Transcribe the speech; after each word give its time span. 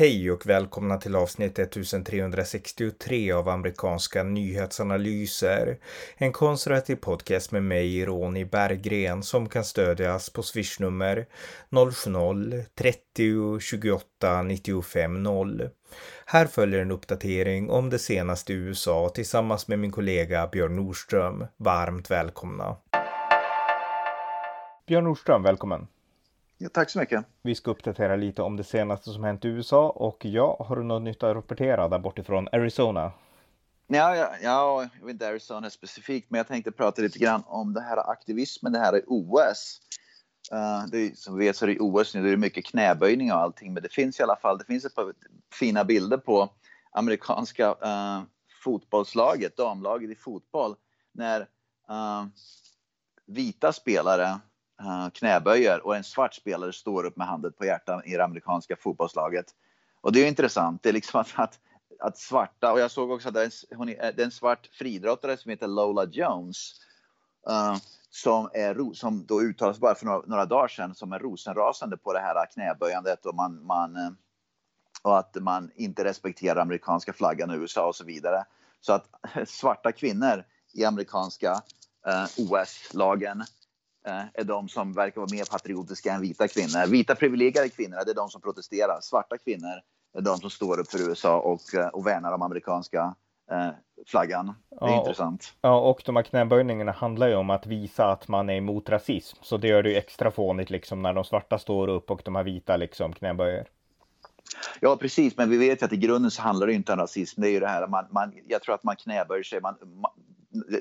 Hej 0.00 0.30
och 0.30 0.46
välkomna 0.46 0.96
till 0.96 1.16
avsnitt 1.16 1.58
1363 1.58 3.32
av 3.32 3.48
amerikanska 3.48 4.22
nyhetsanalyser. 4.22 5.78
En 6.16 6.32
konservativ 6.32 6.96
podcast 6.96 7.52
med 7.52 7.62
mig, 7.62 8.06
Ronny 8.06 8.44
Berggren, 8.44 9.22
som 9.22 9.48
kan 9.48 9.64
stödjas 9.64 10.30
på 10.30 10.42
swishnummer 10.42 11.26
070-30 11.70 13.60
28 13.60 14.42
95 14.42 15.22
0. 15.22 15.68
Här 16.26 16.46
följer 16.46 16.80
en 16.80 16.90
uppdatering 16.90 17.70
om 17.70 17.90
det 17.90 17.98
senaste 17.98 18.52
i 18.52 18.56
USA 18.56 19.08
tillsammans 19.14 19.68
med 19.68 19.78
min 19.78 19.92
kollega 19.92 20.46
Björn 20.46 20.76
Nordström. 20.76 21.46
Varmt 21.56 22.10
välkomna! 22.10 22.76
Björn 24.86 25.04
Nordström, 25.04 25.42
välkommen! 25.42 25.86
Ja, 26.62 26.68
tack 26.68 26.90
så 26.90 26.98
mycket. 26.98 27.24
Vi 27.42 27.54
ska 27.54 27.70
uppdatera 27.70 28.16
lite 28.16 28.42
om 28.42 28.56
det 28.56 28.64
senaste 28.64 29.10
som 29.10 29.24
hänt 29.24 29.44
i 29.44 29.48
USA 29.48 29.90
och 29.90 30.24
ja, 30.24 30.66
har 30.68 30.76
du 30.76 30.82
något 30.82 31.02
nytt 31.02 31.22
att 31.22 31.36
rapportera 31.36 31.88
där 31.88 31.98
bortifrån 31.98 32.48
Arizona? 32.52 33.12
Ja, 33.86 34.16
ja, 34.16 34.30
ja, 34.42 34.88
jag 34.98 35.06
vet 35.06 35.12
inte 35.12 35.28
Arizona 35.28 35.70
specifikt, 35.70 36.30
men 36.30 36.38
jag 36.38 36.48
tänkte 36.48 36.72
prata 36.72 37.02
lite 37.02 37.18
grann 37.18 37.42
om 37.46 37.74
det 37.74 37.80
här 37.80 38.10
aktivismen, 38.10 38.72
det 38.72 38.78
här 38.78 38.96
i 38.96 39.02
OS. 39.06 39.80
Uh, 40.52 40.90
det 40.90 41.18
som 41.18 41.38
vi 41.38 41.46
vet 41.46 41.56
så 41.56 41.64
är 41.64 41.68
det 41.68 41.80
OS 41.80 42.14
nu, 42.14 42.22
det 42.22 42.30
är 42.30 42.36
mycket 42.36 42.66
knäböjning 42.66 43.32
och 43.32 43.38
allting, 43.38 43.74
men 43.74 43.82
det 43.82 43.92
finns 43.92 44.20
i 44.20 44.22
alla 44.22 44.36
fall, 44.36 44.58
det 44.58 44.64
finns 44.64 44.84
ett 44.84 44.94
par 44.94 45.12
fina 45.52 45.84
bilder 45.84 46.18
på 46.18 46.48
amerikanska 46.92 47.70
uh, 47.70 48.22
fotbollslaget, 48.64 49.56
damlaget 49.56 50.10
i 50.10 50.14
fotboll, 50.14 50.76
när 51.12 51.40
uh, 51.90 52.26
vita 53.26 53.72
spelare 53.72 54.40
Eh, 54.80 55.10
knäböjer 55.10 55.86
och 55.86 55.96
en 55.96 56.04
svart 56.04 56.34
spelare 56.34 56.72
står 56.72 57.04
upp 57.04 57.16
med 57.16 57.26
handen 57.26 57.52
på 57.52 57.64
hjärtan 57.64 58.02
i 58.04 58.16
det 58.16 58.24
amerikanska 58.24 58.76
fotbollslaget. 58.76 59.46
Och 60.00 60.12
det 60.12 60.20
är 60.20 60.28
intressant. 60.28 60.82
Det 60.82 60.88
är 60.88 60.92
liksom 60.92 61.20
att, 61.20 61.38
att, 61.38 61.58
att 62.00 62.18
svarta, 62.18 62.72
och 62.72 62.80
jag 62.80 62.90
såg 62.90 63.10
också 63.10 63.28
att 63.28 63.34
det 63.34 63.40
är 63.40 63.44
en, 63.44 63.78
hon 63.78 63.88
är, 63.88 64.12
det 64.12 64.22
är 64.22 64.24
en 64.24 64.30
svart 64.30 64.66
friidrottare 64.66 65.36
som 65.36 65.50
heter 65.50 65.68
Lola 65.68 66.04
Jones. 66.04 66.72
Uh, 67.50 67.76
som, 68.10 68.50
är, 68.54 68.94
som 68.94 69.26
då 69.26 69.42
uttalas 69.42 69.78
bara 69.78 69.94
för 69.94 70.06
några, 70.06 70.26
några, 70.26 70.44
dagar 70.44 70.68
sedan 70.68 70.94
som 70.94 71.12
är 71.12 71.18
rosenrasande 71.18 71.96
på 71.96 72.12
det 72.12 72.20
här 72.20 72.46
knäböjandet 72.46 73.26
och, 73.26 73.34
man, 73.34 73.66
man, 73.66 73.96
eh, 73.96 74.10
och 75.02 75.18
att 75.18 75.36
man 75.40 75.70
inte 75.74 76.04
respekterar 76.04 76.60
amerikanska 76.60 77.12
flaggan 77.12 77.50
i 77.50 77.54
USA 77.54 77.86
och 77.86 77.96
så 77.96 78.04
vidare. 78.04 78.44
Så 78.80 78.92
att 78.92 79.08
svarta 79.48 79.92
kvinnor 79.92 80.44
i 80.72 80.84
amerikanska 80.84 81.62
OS-lagen 82.38 83.44
är 84.04 84.44
de 84.44 84.68
som 84.68 84.92
verkar 84.92 85.20
vara 85.20 85.30
mer 85.32 85.44
patriotiska 85.44 86.12
än 86.12 86.20
vita 86.20 86.48
kvinnor. 86.48 86.86
Vita 86.86 87.14
privilegierade 87.14 87.68
kvinnor 87.68 87.96
det 88.04 88.10
är 88.10 88.14
de 88.14 88.28
som 88.28 88.40
protesterar. 88.40 88.98
Svarta 89.02 89.38
kvinnor 89.38 89.80
är 90.18 90.20
de 90.20 90.36
som 90.36 90.50
står 90.50 90.80
upp 90.80 90.90
för 90.90 91.08
USA 91.08 91.40
och, 91.40 91.74
eh, 91.74 91.88
och 91.88 92.06
värnar 92.06 92.32
om 92.32 92.42
amerikanska 92.42 93.14
eh, 93.50 93.68
flaggan. 94.06 94.54
Det 94.70 94.84
är 94.84 94.88
ja, 94.88 94.98
intressant. 94.98 95.54
Ja, 95.60 95.80
och 95.80 96.02
de 96.06 96.16
här 96.16 96.22
knäböjningarna 96.22 96.92
handlar 96.92 97.28
ju 97.28 97.34
om 97.34 97.50
att 97.50 97.66
visa 97.66 98.12
att 98.12 98.28
man 98.28 98.50
är 98.50 98.54
emot 98.56 98.88
rasism. 98.88 99.38
Så 99.42 99.56
det 99.56 99.68
gör 99.68 99.82
det 99.82 99.90
ju 99.90 99.96
extra 99.96 100.30
fånigt 100.30 100.70
liksom 100.70 101.02
när 101.02 101.12
de 101.12 101.24
svarta 101.24 101.58
står 101.58 101.88
upp 101.88 102.10
och 102.10 102.22
de 102.24 102.34
här 102.34 102.42
vita 102.42 102.76
liksom 102.76 103.12
knäböjer. 103.12 103.68
Ja, 104.80 104.96
precis, 104.96 105.36
men 105.36 105.50
vi 105.50 105.56
vet 105.56 105.82
ju 105.82 105.86
att 105.86 105.92
i 105.92 105.96
grunden 105.96 106.30
så 106.30 106.42
handlar 106.42 106.66
det 106.66 106.72
inte 106.72 106.92
om 106.92 106.98
rasism. 106.98 107.40
Det 107.40 107.48
är 107.48 107.52
ju 107.52 107.60
det 107.60 107.68
här, 107.68 107.86
man, 107.86 108.06
man, 108.10 108.32
jag 108.48 108.62
tror 108.62 108.74
att 108.74 108.84
man 108.84 108.96
knäböjer 108.96 109.42
sig, 109.42 109.60
man, 109.60 109.76
man 109.82 110.10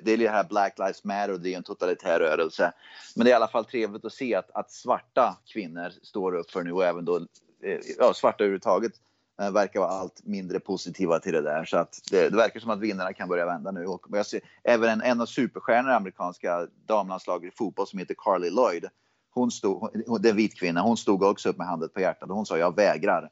det 0.01 0.11
är 0.11 0.17
det 0.17 0.29
här 0.29 0.43
Black 0.49 0.79
Lives 0.79 1.03
Matter 1.03 1.33
och 1.33 1.39
det 1.39 1.53
är 1.53 1.57
en 1.57 1.63
totalitär 1.63 2.19
rörelse. 2.19 2.73
Men 3.15 3.25
det 3.25 3.29
är 3.29 3.31
i 3.31 3.35
alla 3.35 3.47
fall 3.47 3.65
trevligt 3.65 4.05
att 4.05 4.13
se 4.13 4.35
att, 4.35 4.51
att 4.51 4.71
svarta 4.71 5.37
kvinnor 5.53 5.89
står 6.03 6.35
upp 6.35 6.51
för 6.51 6.63
nu 6.63 6.71
och 6.71 6.85
även 6.85 7.05
då 7.05 7.17
eh, 7.63 7.79
ja, 7.99 8.13
svarta 8.13 8.43
överhuvudtaget 8.43 8.91
eh, 9.41 9.51
verkar 9.51 9.79
vara 9.79 9.89
allt 9.89 10.25
mindre 10.25 10.59
positiva 10.59 11.19
till 11.19 11.33
det 11.33 11.41
där. 11.41 11.65
Så 11.65 11.77
att 11.77 11.99
det, 12.11 12.29
det 12.29 12.37
verkar 12.37 12.59
som 12.59 12.69
att 12.69 12.79
vinnarna 12.79 13.13
kan 13.13 13.29
börja 13.29 13.45
vända 13.45 13.71
nu. 13.71 13.85
Och 13.85 14.05
jag 14.09 14.25
ser, 14.25 14.41
även 14.63 14.89
en, 14.89 15.01
en 15.01 15.21
av 15.21 15.25
superstjärnorna 15.25 15.93
i 15.93 15.95
amerikanska 15.95 16.67
damlandslaget 16.85 17.53
i 17.53 17.57
fotboll 17.57 17.87
som 17.87 17.99
heter 17.99 18.15
Carly 18.17 18.49
Lloyd. 18.49 18.85
Hon 19.31 19.51
stod, 19.51 20.03
hon, 20.07 20.21
det 20.21 20.27
är 20.27 20.31
en 20.31 20.37
vit 20.37 20.59
kvinna, 20.59 20.81
hon 20.81 20.97
stod 20.97 21.23
också 21.23 21.49
upp 21.49 21.57
med 21.57 21.67
handen 21.67 21.89
på 21.89 22.01
hjärtat 22.01 22.29
och 22.29 22.35
hon 22.35 22.45
sa 22.45 22.57
jag 22.57 22.75
vägrar 22.75 23.29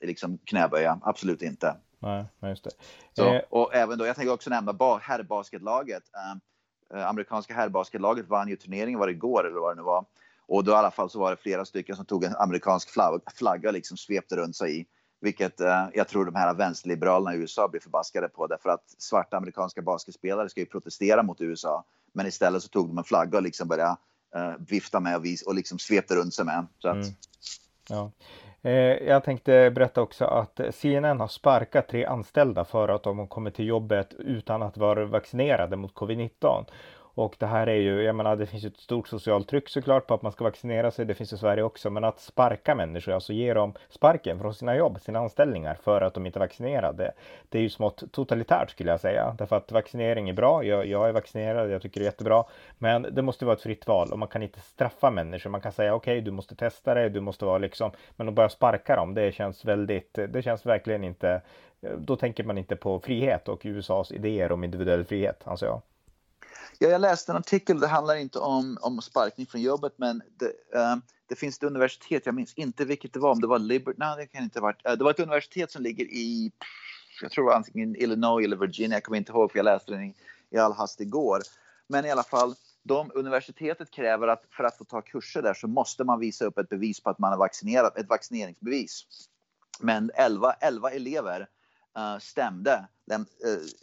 liksom 0.00 0.38
knäböja, 0.38 1.00
absolut 1.02 1.42
inte. 1.42 1.76
Nej, 1.98 2.24
just 2.40 2.64
det. 2.64 2.70
Så, 3.16 3.34
eh. 3.34 3.42
och 3.50 3.74
även 3.74 3.98
då, 3.98 4.06
jag 4.06 4.16
tänker 4.16 4.32
också 4.32 4.50
nämna 4.50 4.98
herrbasketlaget. 5.02 6.02
Eh, 6.94 7.08
amerikanska 7.08 7.54
herrbasketlaget 7.54 8.28
vann 8.28 8.48
ju 8.48 8.56
turneringen, 8.56 8.98
var 8.98 9.06
det 9.06 9.12
igår 9.12 9.46
eller 9.46 9.60
vad 9.60 9.70
det 9.70 9.76
nu 9.76 9.82
var. 9.82 10.04
Och 10.46 10.64
då 10.64 10.72
i 10.72 10.74
alla 10.74 10.90
fall 10.90 11.10
så 11.10 11.18
var 11.18 11.30
det 11.30 11.36
flera 11.36 11.64
stycken 11.64 11.96
som 11.96 12.04
tog 12.04 12.24
en 12.24 12.36
amerikansk 12.36 12.90
flagga, 12.90 13.20
flagga 13.34 13.70
liksom 13.70 13.96
svepte 13.96 14.36
runt 14.36 14.56
sig 14.56 14.80
i. 14.80 14.86
Vilket 15.20 15.60
eh, 15.60 15.86
jag 15.94 16.08
tror 16.08 16.24
de 16.24 16.34
här 16.34 16.54
vänsterliberalerna 16.54 17.34
i 17.34 17.38
USA 17.38 17.68
blir 17.68 17.80
förbaskade 17.80 18.28
på 18.28 18.46
därför 18.46 18.70
att 18.70 18.84
svarta 18.98 19.36
amerikanska 19.36 19.82
basketspelare 19.82 20.48
ska 20.48 20.60
ju 20.60 20.66
protestera 20.66 21.22
mot 21.22 21.40
USA. 21.40 21.84
Men 22.12 22.26
istället 22.26 22.62
så 22.62 22.68
tog 22.68 22.88
de 22.88 22.98
en 22.98 23.04
flagga 23.04 23.38
och 23.38 23.42
liksom 23.42 23.68
började 23.68 23.96
eh, 24.34 24.52
vifta 24.58 25.00
med 25.00 25.16
och, 25.16 25.24
vis, 25.24 25.42
och 25.42 25.54
liksom 25.54 25.78
svepte 25.78 26.14
runt 26.14 26.34
sig 26.34 26.44
med. 26.44 26.66
Så 26.78 26.88
att, 26.88 26.94
mm. 26.94 27.14
ja. 27.88 28.10
Eh, 28.62 28.72
jag 29.08 29.24
tänkte 29.24 29.70
berätta 29.70 30.02
också 30.02 30.24
att 30.24 30.60
CNN 30.70 31.20
har 31.20 31.28
sparkat 31.28 31.88
tre 31.88 32.04
anställda 32.04 32.64
för 32.64 32.88
att 32.88 33.02
de 33.02 33.18
har 33.18 33.26
kommit 33.26 33.54
till 33.54 33.66
jobbet 33.66 34.14
utan 34.18 34.62
att 34.62 34.76
vara 34.76 35.04
vaccinerade 35.04 35.76
mot 35.76 35.94
covid-19. 35.94 36.64
Och 37.18 37.36
det 37.38 37.46
här 37.46 37.66
är 37.66 37.74
ju, 37.74 38.02
jag 38.02 38.16
menar 38.16 38.36
det 38.36 38.46
finns 38.46 38.64
ju 38.64 38.68
ett 38.68 38.76
stort 38.76 39.08
socialt 39.08 39.48
tryck 39.48 39.68
såklart 39.68 40.06
på 40.06 40.14
att 40.14 40.22
man 40.22 40.32
ska 40.32 40.44
vaccinera 40.44 40.90
sig, 40.90 41.04
det 41.04 41.14
finns 41.14 41.32
i 41.32 41.38
Sverige 41.38 41.62
också, 41.62 41.90
men 41.90 42.04
att 42.04 42.20
sparka 42.20 42.74
människor, 42.74 43.12
alltså 43.12 43.32
ge 43.32 43.54
dem 43.54 43.74
sparken 43.88 44.38
från 44.38 44.54
sina 44.54 44.76
jobb, 44.76 45.00
sina 45.00 45.18
anställningar 45.18 45.74
för 45.74 46.00
att 46.00 46.14
de 46.14 46.26
inte 46.26 46.38
är 46.38 46.40
vaccinerade. 46.40 47.12
Det 47.48 47.58
är 47.58 47.62
ju 47.62 47.70
smått 47.70 48.12
totalitärt 48.12 48.70
skulle 48.70 48.90
jag 48.90 49.00
säga, 49.00 49.34
därför 49.38 49.56
att 49.56 49.72
vaccinering 49.72 50.28
är 50.28 50.32
bra, 50.32 50.64
jag, 50.64 50.86
jag 50.86 51.08
är 51.08 51.12
vaccinerad, 51.12 51.70
jag 51.70 51.82
tycker 51.82 52.00
det 52.00 52.04
är 52.04 52.08
jättebra, 52.10 52.44
men 52.78 53.06
det 53.10 53.22
måste 53.22 53.44
vara 53.44 53.56
ett 53.56 53.62
fritt 53.62 53.86
val. 53.86 54.12
Och 54.12 54.18
man 54.18 54.28
kan 54.28 54.42
inte 54.42 54.60
straffa 54.60 55.10
människor, 55.10 55.50
man 55.50 55.60
kan 55.60 55.72
säga 55.72 55.94
okej, 55.94 56.12
okay, 56.12 56.24
du 56.24 56.30
måste 56.30 56.54
testa 56.56 56.94
dig, 56.94 57.10
du 57.10 57.20
måste 57.20 57.44
vara 57.44 57.58
liksom, 57.58 57.90
men 58.16 58.28
att 58.28 58.34
börja 58.34 58.48
sparka 58.48 58.96
dem, 58.96 59.14
det 59.14 59.34
känns 59.34 59.64
väldigt, 59.64 60.18
det 60.28 60.42
känns 60.42 60.66
verkligen 60.66 61.04
inte, 61.04 61.42
då 61.98 62.16
tänker 62.16 62.44
man 62.44 62.58
inte 62.58 62.76
på 62.76 63.00
frihet 63.00 63.48
och 63.48 63.60
USAs 63.64 64.12
idéer 64.12 64.52
om 64.52 64.64
individuell 64.64 65.04
frihet, 65.04 65.42
anser 65.44 65.66
jag. 65.66 65.82
Ja, 66.78 66.88
jag 66.88 67.00
läste 67.00 67.32
en 67.32 67.38
artikel, 67.38 67.80
det 67.80 67.86
handlar 67.86 68.16
inte 68.16 68.38
om, 68.38 68.78
om 68.80 69.02
sparkning 69.02 69.46
från 69.46 69.60
jobbet, 69.60 69.92
men 69.96 70.22
det, 70.36 70.78
uh, 70.78 70.96
det 71.26 71.34
finns 71.34 71.56
ett 71.56 71.62
universitet, 71.62 72.26
jag 72.26 72.34
minns 72.34 72.54
inte 72.54 72.84
vilket 72.84 73.12
det 73.12 73.20
var, 73.20 73.30
om 73.30 73.40
det 73.40 73.46
var 73.46 73.58
Liberty, 73.58 73.96
nej 73.98 74.16
det 74.16 74.26
kan 74.26 74.44
inte 74.44 74.58
ha 74.58 74.62
varit, 74.62 74.86
uh, 74.86 74.92
det 74.92 75.04
var 75.04 75.10
ett 75.10 75.20
universitet 75.20 75.72
som 75.72 75.82
ligger 75.82 76.04
i, 76.04 76.52
jag 77.22 77.30
tror 77.30 77.44
det 77.44 77.50
var 77.50 77.56
antingen 77.56 77.96
Illinois 77.96 78.44
eller 78.44 78.56
Virginia, 78.56 78.96
jag 78.96 79.04
kommer 79.04 79.18
inte 79.18 79.32
ihåg 79.32 79.52
för 79.52 79.58
jag 79.58 79.64
läste 79.64 79.92
den 79.92 80.02
i, 80.02 80.14
i 80.50 80.58
all 80.58 80.72
hast 80.72 81.00
igår. 81.00 81.42
Men 81.88 82.04
i 82.04 82.10
alla 82.10 82.22
fall, 82.22 82.54
de, 82.82 83.10
universitetet 83.14 83.90
kräver 83.90 84.28
att 84.28 84.44
för 84.50 84.64
att 84.64 84.78
få 84.78 84.84
ta 84.84 85.02
kurser 85.02 85.42
där 85.42 85.54
så 85.54 85.66
måste 85.66 86.04
man 86.04 86.20
visa 86.20 86.44
upp 86.44 86.58
ett 86.58 86.68
bevis 86.68 87.00
på 87.00 87.10
att 87.10 87.18
man 87.18 87.32
är 87.32 87.36
vaccinerad, 87.36 87.92
ett 87.96 88.08
vaccineringsbevis. 88.08 89.04
Men 89.80 90.10
11, 90.14 90.52
11 90.52 90.90
elever 90.90 91.40
uh, 91.98 92.18
stämde, 92.18 92.86
uh, 93.12 93.18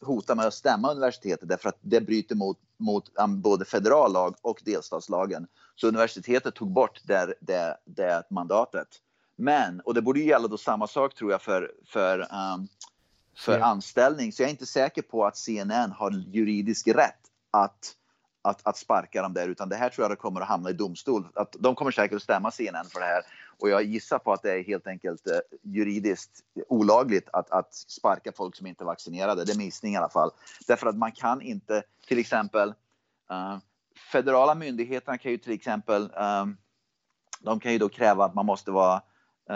hotade 0.01 0.37
med 0.37 0.45
att 0.45 0.53
stämma 0.53 0.91
universitetet 0.91 1.49
därför 1.49 1.69
att 1.69 1.77
det 1.81 2.01
bryter 2.01 2.35
mot 2.35 2.59
mot 2.77 3.11
både 3.27 3.65
federal 3.65 4.13
lag 4.13 4.35
och 4.41 4.61
delstatslagen. 4.65 5.47
Så 5.75 5.87
universitetet 5.87 6.55
tog 6.55 6.71
bort 6.71 7.01
det, 7.03 7.33
det, 7.39 7.77
det 7.85 8.23
mandatet. 8.29 8.87
Men, 9.35 9.79
och 9.79 9.93
det 9.93 10.01
borde 10.01 10.19
ju 10.19 10.25
gälla 10.25 10.47
då 10.47 10.57
samma 10.57 10.87
sak 10.87 11.13
tror 11.13 11.31
jag 11.31 11.41
för, 11.41 11.71
för, 11.85 12.19
um, 12.19 12.67
för 13.37 13.59
ja. 13.59 13.65
anställning. 13.65 14.31
Så 14.31 14.41
jag 14.41 14.47
är 14.47 14.51
inte 14.51 14.65
säker 14.65 15.01
på 15.01 15.25
att 15.25 15.37
CNN 15.37 15.91
har 15.91 16.11
juridisk 16.11 16.87
rätt 16.87 17.19
att, 17.51 17.93
att, 18.41 18.67
att 18.67 18.77
sparka 18.77 19.21
dem 19.21 19.33
där. 19.33 19.49
Utan 19.49 19.69
det 19.69 19.75
här 19.75 19.89
tror 19.89 20.03
jag 20.03 20.11
det 20.11 20.15
kommer 20.15 20.41
att 20.41 20.47
hamna 20.47 20.69
i 20.69 20.73
domstol. 20.73 21.27
Att 21.35 21.55
de 21.59 21.75
kommer 21.75 21.91
säkert 21.91 22.15
att 22.15 22.23
stämma 22.23 22.51
CNN 22.51 22.85
för 22.85 22.99
det 22.99 23.05
här. 23.05 23.21
Och 23.59 23.69
jag 23.69 23.83
gissar 23.83 24.19
på 24.19 24.33
att 24.33 24.41
det 24.41 24.51
är 24.51 24.63
helt 24.63 24.87
enkelt 24.87 25.27
eh, 25.27 25.37
juridiskt 25.61 26.43
olagligt 26.67 27.29
att, 27.33 27.51
att 27.51 27.73
sparka 27.73 28.31
folk 28.31 28.55
som 28.55 28.67
inte 28.67 28.83
är 28.83 28.85
vaccinerade. 28.85 29.45
Det 29.45 29.51
är 29.51 29.57
minskning 29.57 29.93
i 29.93 29.97
alla 29.97 30.09
fall. 30.09 30.31
Därför 30.67 30.87
att 30.87 30.97
man 30.97 31.11
kan 31.11 31.41
inte, 31.41 31.83
till 32.07 32.19
exempel, 32.19 32.69
uh, 33.31 33.57
federala 34.11 34.55
myndigheterna 34.55 35.17
kan 35.17 35.31
ju 35.31 35.37
till 35.37 35.53
exempel, 35.53 36.11
um, 36.15 36.57
de 37.39 37.59
kan 37.59 37.71
ju 37.71 37.77
då 37.77 37.89
kräva 37.89 38.25
att 38.25 38.35
man 38.35 38.45
måste 38.45 38.71
vara 38.71 39.01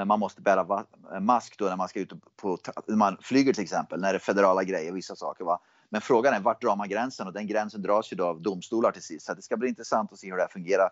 man 0.06 0.20
måste 0.20 0.42
bära 0.42 0.86
mask 1.20 1.58
då 1.58 1.66
när 1.66 1.76
man 1.76 1.88
ska 1.88 2.00
ut 2.00 2.12
på, 2.36 2.58
när 2.88 2.96
man 2.96 3.18
flyger 3.22 3.54
till 3.54 3.64
exempel, 3.64 4.00
när 4.02 4.14
det 4.14 4.18
är 4.18 4.20
federala 4.20 4.64
grejer, 4.64 4.92
vissa 4.92 5.16
saker. 5.16 5.46
Va? 5.46 5.60
Men 5.90 6.02
frågan 6.02 6.34
är 6.34 6.40
vart 6.40 6.62
drar 6.62 6.76
man 6.76 6.90
gränsen? 6.90 7.28
Och 7.28 7.34
den 7.34 7.48
gränsen 7.48 7.82
dras 7.82 8.14
ju 8.14 8.18
då 8.18 8.26
av 8.26 8.42
domstolar 8.42 8.92
till 8.92 9.02
sist. 9.02 9.26
Så 9.26 9.34
det 9.34 9.42
ska 9.42 9.58
bli 9.58 9.70
intressant 9.70 10.14
att 10.14 10.20
se 10.20 10.30
hur 10.30 10.36
det 10.36 10.44
här 10.44 10.50
fungerar 10.50 10.90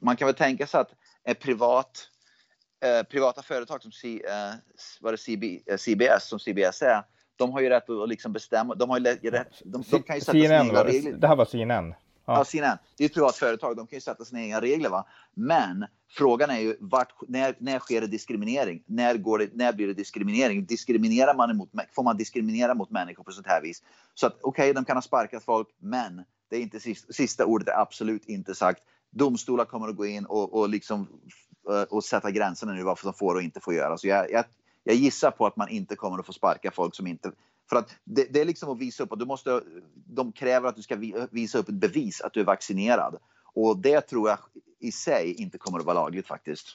man 0.00 0.16
kan 0.16 0.26
väl 0.26 0.34
tänka 0.34 0.66
sig 0.66 0.80
att 0.80 0.90
ett 1.24 1.40
privat, 1.40 2.08
eh, 2.84 3.02
privata 3.02 3.42
företag 3.42 3.82
som 3.82 3.92
C, 3.92 4.22
eh, 4.28 4.54
var 5.00 5.12
det 5.12 5.18
CB, 5.18 5.62
eh, 5.66 5.76
CBS, 5.76 6.28
som 6.28 6.38
CBS 6.38 6.82
är, 6.82 7.02
de 7.36 7.52
har 7.52 7.60
ju 7.60 7.68
rätt 7.68 7.90
att 7.90 8.08
liksom 8.08 8.32
bestämma. 8.32 8.74
De 8.74 8.90
har 8.90 8.98
ju 8.98 9.04
rätt, 9.30 9.62
de, 9.64 9.84
de 9.90 10.02
kan 10.02 10.16
ju 10.16 10.20
sätta 10.20 10.32
CNN, 10.32 10.66
sina 10.66 10.84
regler. 10.84 11.12
Det 11.12 11.26
här 11.26 11.36
var 11.36 11.44
CNN. 11.44 11.94
Ja. 12.26 12.44
CNN, 12.44 12.78
det 12.96 13.04
är 13.04 13.06
ett 13.06 13.14
privat 13.14 13.36
företag, 13.36 13.76
de 13.76 13.86
kan 13.86 13.96
ju 13.96 14.00
sätta 14.00 14.24
sina 14.24 14.42
egna 14.42 14.60
regler. 14.60 14.88
Va? 14.88 15.06
Men 15.34 15.86
frågan 16.10 16.50
är 16.50 16.58
ju 16.58 16.76
vart, 16.80 17.12
när, 17.28 17.54
när 17.58 17.78
sker 17.78 18.00
det 18.00 18.06
diskriminering? 18.06 18.82
När, 18.86 19.14
går 19.14 19.38
det, 19.38 19.48
när 19.52 19.72
blir 19.72 19.86
det 19.86 19.94
diskriminering? 19.94 20.66
Diskriminerar 20.66 21.34
man 21.34 21.50
emot, 21.50 21.70
får 21.92 22.02
man 22.02 22.16
diskriminera 22.16 22.74
mot 22.74 22.90
människor 22.90 23.24
på 23.24 23.32
sånt 23.32 23.46
här 23.46 23.62
vis? 23.62 23.82
Så 24.14 24.26
att 24.26 24.32
okej, 24.42 24.62
okay, 24.62 24.72
de 24.72 24.84
kan 24.84 24.96
ha 24.96 25.02
sparkat 25.02 25.44
folk, 25.44 25.68
men 25.78 26.24
det 26.50 26.56
är 26.56 26.60
inte 26.60 26.80
sista, 26.80 27.12
sista 27.12 27.46
ordet 27.46 27.68
är 27.68 27.80
absolut 27.80 28.24
inte 28.24 28.54
sagt. 28.54 28.82
Domstolar 29.16 29.64
kommer 29.64 29.88
att 29.88 29.96
gå 29.96 30.06
in 30.06 30.24
och, 30.24 30.54
och, 30.54 30.68
liksom, 30.68 31.08
eh, 31.70 31.82
och 31.82 32.04
sätta 32.04 32.30
gränserna 32.30 32.72
nu 32.72 32.82
vad 32.82 32.98
de 33.02 33.12
får 33.12 33.34
och 33.34 33.42
inte 33.42 33.60
får 33.60 33.74
göra. 33.74 33.98
Så 33.98 34.08
jag, 34.08 34.30
jag, 34.30 34.44
jag 34.84 34.96
gissar 34.96 35.30
på 35.30 35.46
att 35.46 35.56
man 35.56 35.68
inte 35.68 35.96
kommer 35.96 36.18
att 36.18 36.26
få 36.26 36.32
sparka 36.32 36.70
folk 36.70 36.94
som 36.94 37.06
inte 37.06 37.32
för 37.68 37.76
att 37.76 37.90
det, 38.04 38.26
det, 38.30 38.40
är 38.40 38.44
liksom 38.44 38.70
att 38.70 38.78
visa 38.78 39.02
upp 39.02 39.12
att 39.12 39.18
du 39.18 39.26
måste, 39.26 39.62
de 39.94 40.32
kräver 40.32 40.68
att 40.68 40.76
du 40.76 40.82
ska 40.82 40.96
visa 41.30 41.58
upp 41.58 41.68
ett 41.68 41.74
bevis 41.74 42.20
att 42.20 42.32
du 42.32 42.40
är 42.40 42.44
vaccinerad. 42.44 43.16
Och 43.54 43.78
det 43.78 44.00
tror 44.00 44.28
jag 44.28 44.38
i 44.78 44.92
sig 44.92 45.34
inte 45.34 45.58
kommer 45.58 45.78
att 45.78 45.84
vara 45.84 45.94
lagligt 45.94 46.26
faktiskt. 46.26 46.66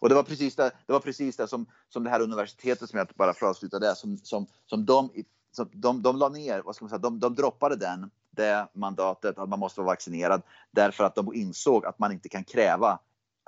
Och 0.00 0.08
det 0.08 0.14
var 0.14 0.22
precis 0.22 0.56
det, 0.56 0.70
det, 0.86 0.92
var 0.92 1.00
precis 1.00 1.36
det 1.36 1.48
som, 1.48 1.66
som 1.88 2.04
det 2.04 2.10
här 2.10 2.20
universitetet 2.20 2.90
som 2.90 2.98
jag 2.98 3.08
bara 3.14 3.34
för 3.34 3.46
att 3.46 3.50
avsluta 3.50 3.78
det, 3.78 3.94
som, 3.96 4.18
som, 4.18 4.46
som 4.66 4.86
de, 4.86 5.10
som 5.52 5.68
de, 5.72 6.02
de 6.02 6.16
la 6.16 6.28
ner, 6.28 6.62
vad 6.62 6.74
ska 6.74 6.84
man 6.84 6.90
säga, 6.90 6.98
de, 6.98 7.20
de 7.20 7.34
droppade 7.34 7.76
den, 7.76 8.10
det 8.38 8.68
mandatet 8.72 9.38
att 9.38 9.48
man 9.48 9.58
måste 9.58 9.80
vara 9.80 9.86
vaccinerad 9.86 10.42
därför 10.70 11.04
att 11.04 11.14
de 11.14 11.34
insåg 11.34 11.86
att 11.86 11.98
man 11.98 12.12
inte 12.12 12.28
kan 12.28 12.44
kräva 12.44 12.98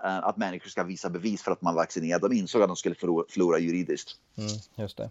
Eh, 0.05 0.19
att 0.19 0.37
människor 0.37 0.69
ska 0.69 0.83
visa 0.83 1.11
bevis 1.11 1.43
för 1.43 1.53
att 1.53 1.63
man 1.63 1.75
vaccinerad. 1.75 2.21
De 2.21 2.33
insåg 2.33 2.63
att 2.63 2.69
de 2.69 2.77
skulle 2.77 2.95
förlora 2.95 3.59
juridiskt. 3.59 4.17
Mm, 4.39 4.51
just 4.75 4.97
det. 4.97 5.11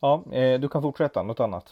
Ja, 0.00 0.24
eh, 0.32 0.60
du 0.60 0.68
kan 0.68 0.82
fortsätta, 0.82 1.22
något 1.22 1.40
annat? 1.40 1.70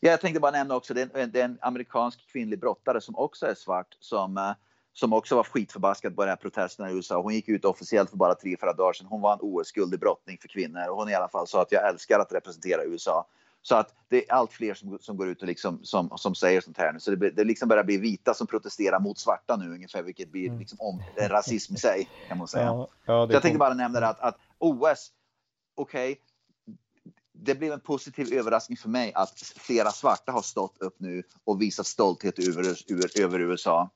Ja, 0.00 0.10
jag 0.10 0.20
tänkte 0.20 0.40
bara 0.40 0.52
nämna 0.52 0.76
också, 0.76 0.94
det 0.94 1.02
är, 1.02 1.18
en, 1.18 1.30
det 1.30 1.40
är 1.40 1.44
en 1.44 1.58
amerikansk 1.60 2.32
kvinnlig 2.32 2.60
brottare 2.60 3.00
som 3.00 3.16
också 3.16 3.46
är 3.46 3.54
svart 3.54 3.96
som, 4.00 4.36
eh, 4.36 4.50
som 4.92 5.12
också 5.12 5.36
var 5.36 5.44
skitförbaskad 5.44 6.16
på 6.16 6.24
de 6.24 6.28
här 6.28 6.36
protesterna 6.36 6.90
i 6.90 6.94
USA. 6.94 7.22
Hon 7.22 7.34
gick 7.34 7.48
ut 7.48 7.64
officiellt 7.64 8.10
för 8.10 8.16
bara 8.16 8.34
tre, 8.34 8.56
fyra 8.60 8.72
dagar 8.72 8.92
sedan. 8.92 9.06
Hon 9.06 9.20
var 9.20 9.32
en 9.32 9.38
OS-guld 9.42 10.00
brottning 10.00 10.38
för 10.40 10.48
kvinnor 10.48 10.88
och 10.88 10.96
hon 10.96 11.08
i 11.08 11.14
alla 11.14 11.28
fall 11.28 11.46
sa 11.46 11.62
att 11.62 11.72
jag 11.72 11.88
älskar 11.88 12.18
att 12.18 12.32
representera 12.32 12.84
USA. 12.84 13.26
Så 13.62 13.74
att 13.74 13.94
det 14.08 14.28
är 14.28 14.34
allt 14.34 14.52
fler 14.52 14.74
som, 14.74 14.98
som 15.00 15.16
går 15.16 15.28
ut 15.28 15.42
och 15.42 15.48
liksom, 15.48 15.80
som, 15.82 16.18
som 16.18 16.34
säger 16.34 16.60
sånt 16.60 16.78
här 16.78 16.92
nu. 16.92 17.00
Så 17.00 17.10
det, 17.10 17.30
det 17.30 17.44
liksom 17.44 17.68
börjar 17.68 17.84
bli 17.84 17.96
vita 17.96 18.34
som 18.34 18.46
protesterar 18.46 19.00
mot 19.00 19.18
svarta 19.18 19.56
nu 19.56 19.74
ungefär, 19.74 20.02
vilket 20.02 20.28
blir 20.28 20.46
mm. 20.46 20.58
liksom 20.58 20.78
om, 20.80 21.02
rasism 21.18 21.74
i 21.74 21.76
sig 21.76 22.08
kan 22.28 22.38
man 22.38 22.48
säga. 22.48 22.64
Ja, 22.64 22.88
ja, 23.04 23.28
jag 23.30 23.42
tänkte 23.42 23.58
bara 23.58 23.74
nämna 23.74 24.00
det 24.00 24.08
att, 24.08 24.20
att 24.20 24.38
OS, 24.58 25.10
okej, 25.74 26.12
okay, 26.12 26.16
det 27.32 27.54
blev 27.54 27.72
en 27.72 27.80
positiv 27.80 28.32
överraskning 28.32 28.76
för 28.76 28.88
mig 28.88 29.12
att 29.14 29.40
flera 29.56 29.90
svarta 29.90 30.32
har 30.32 30.42
stått 30.42 30.78
upp 30.78 31.00
nu 31.00 31.22
och 31.44 31.62
visat 31.62 31.86
stolthet 31.86 32.38
över, 32.38 32.92
över, 32.92 33.20
över 33.20 33.40
USA. 33.40 33.90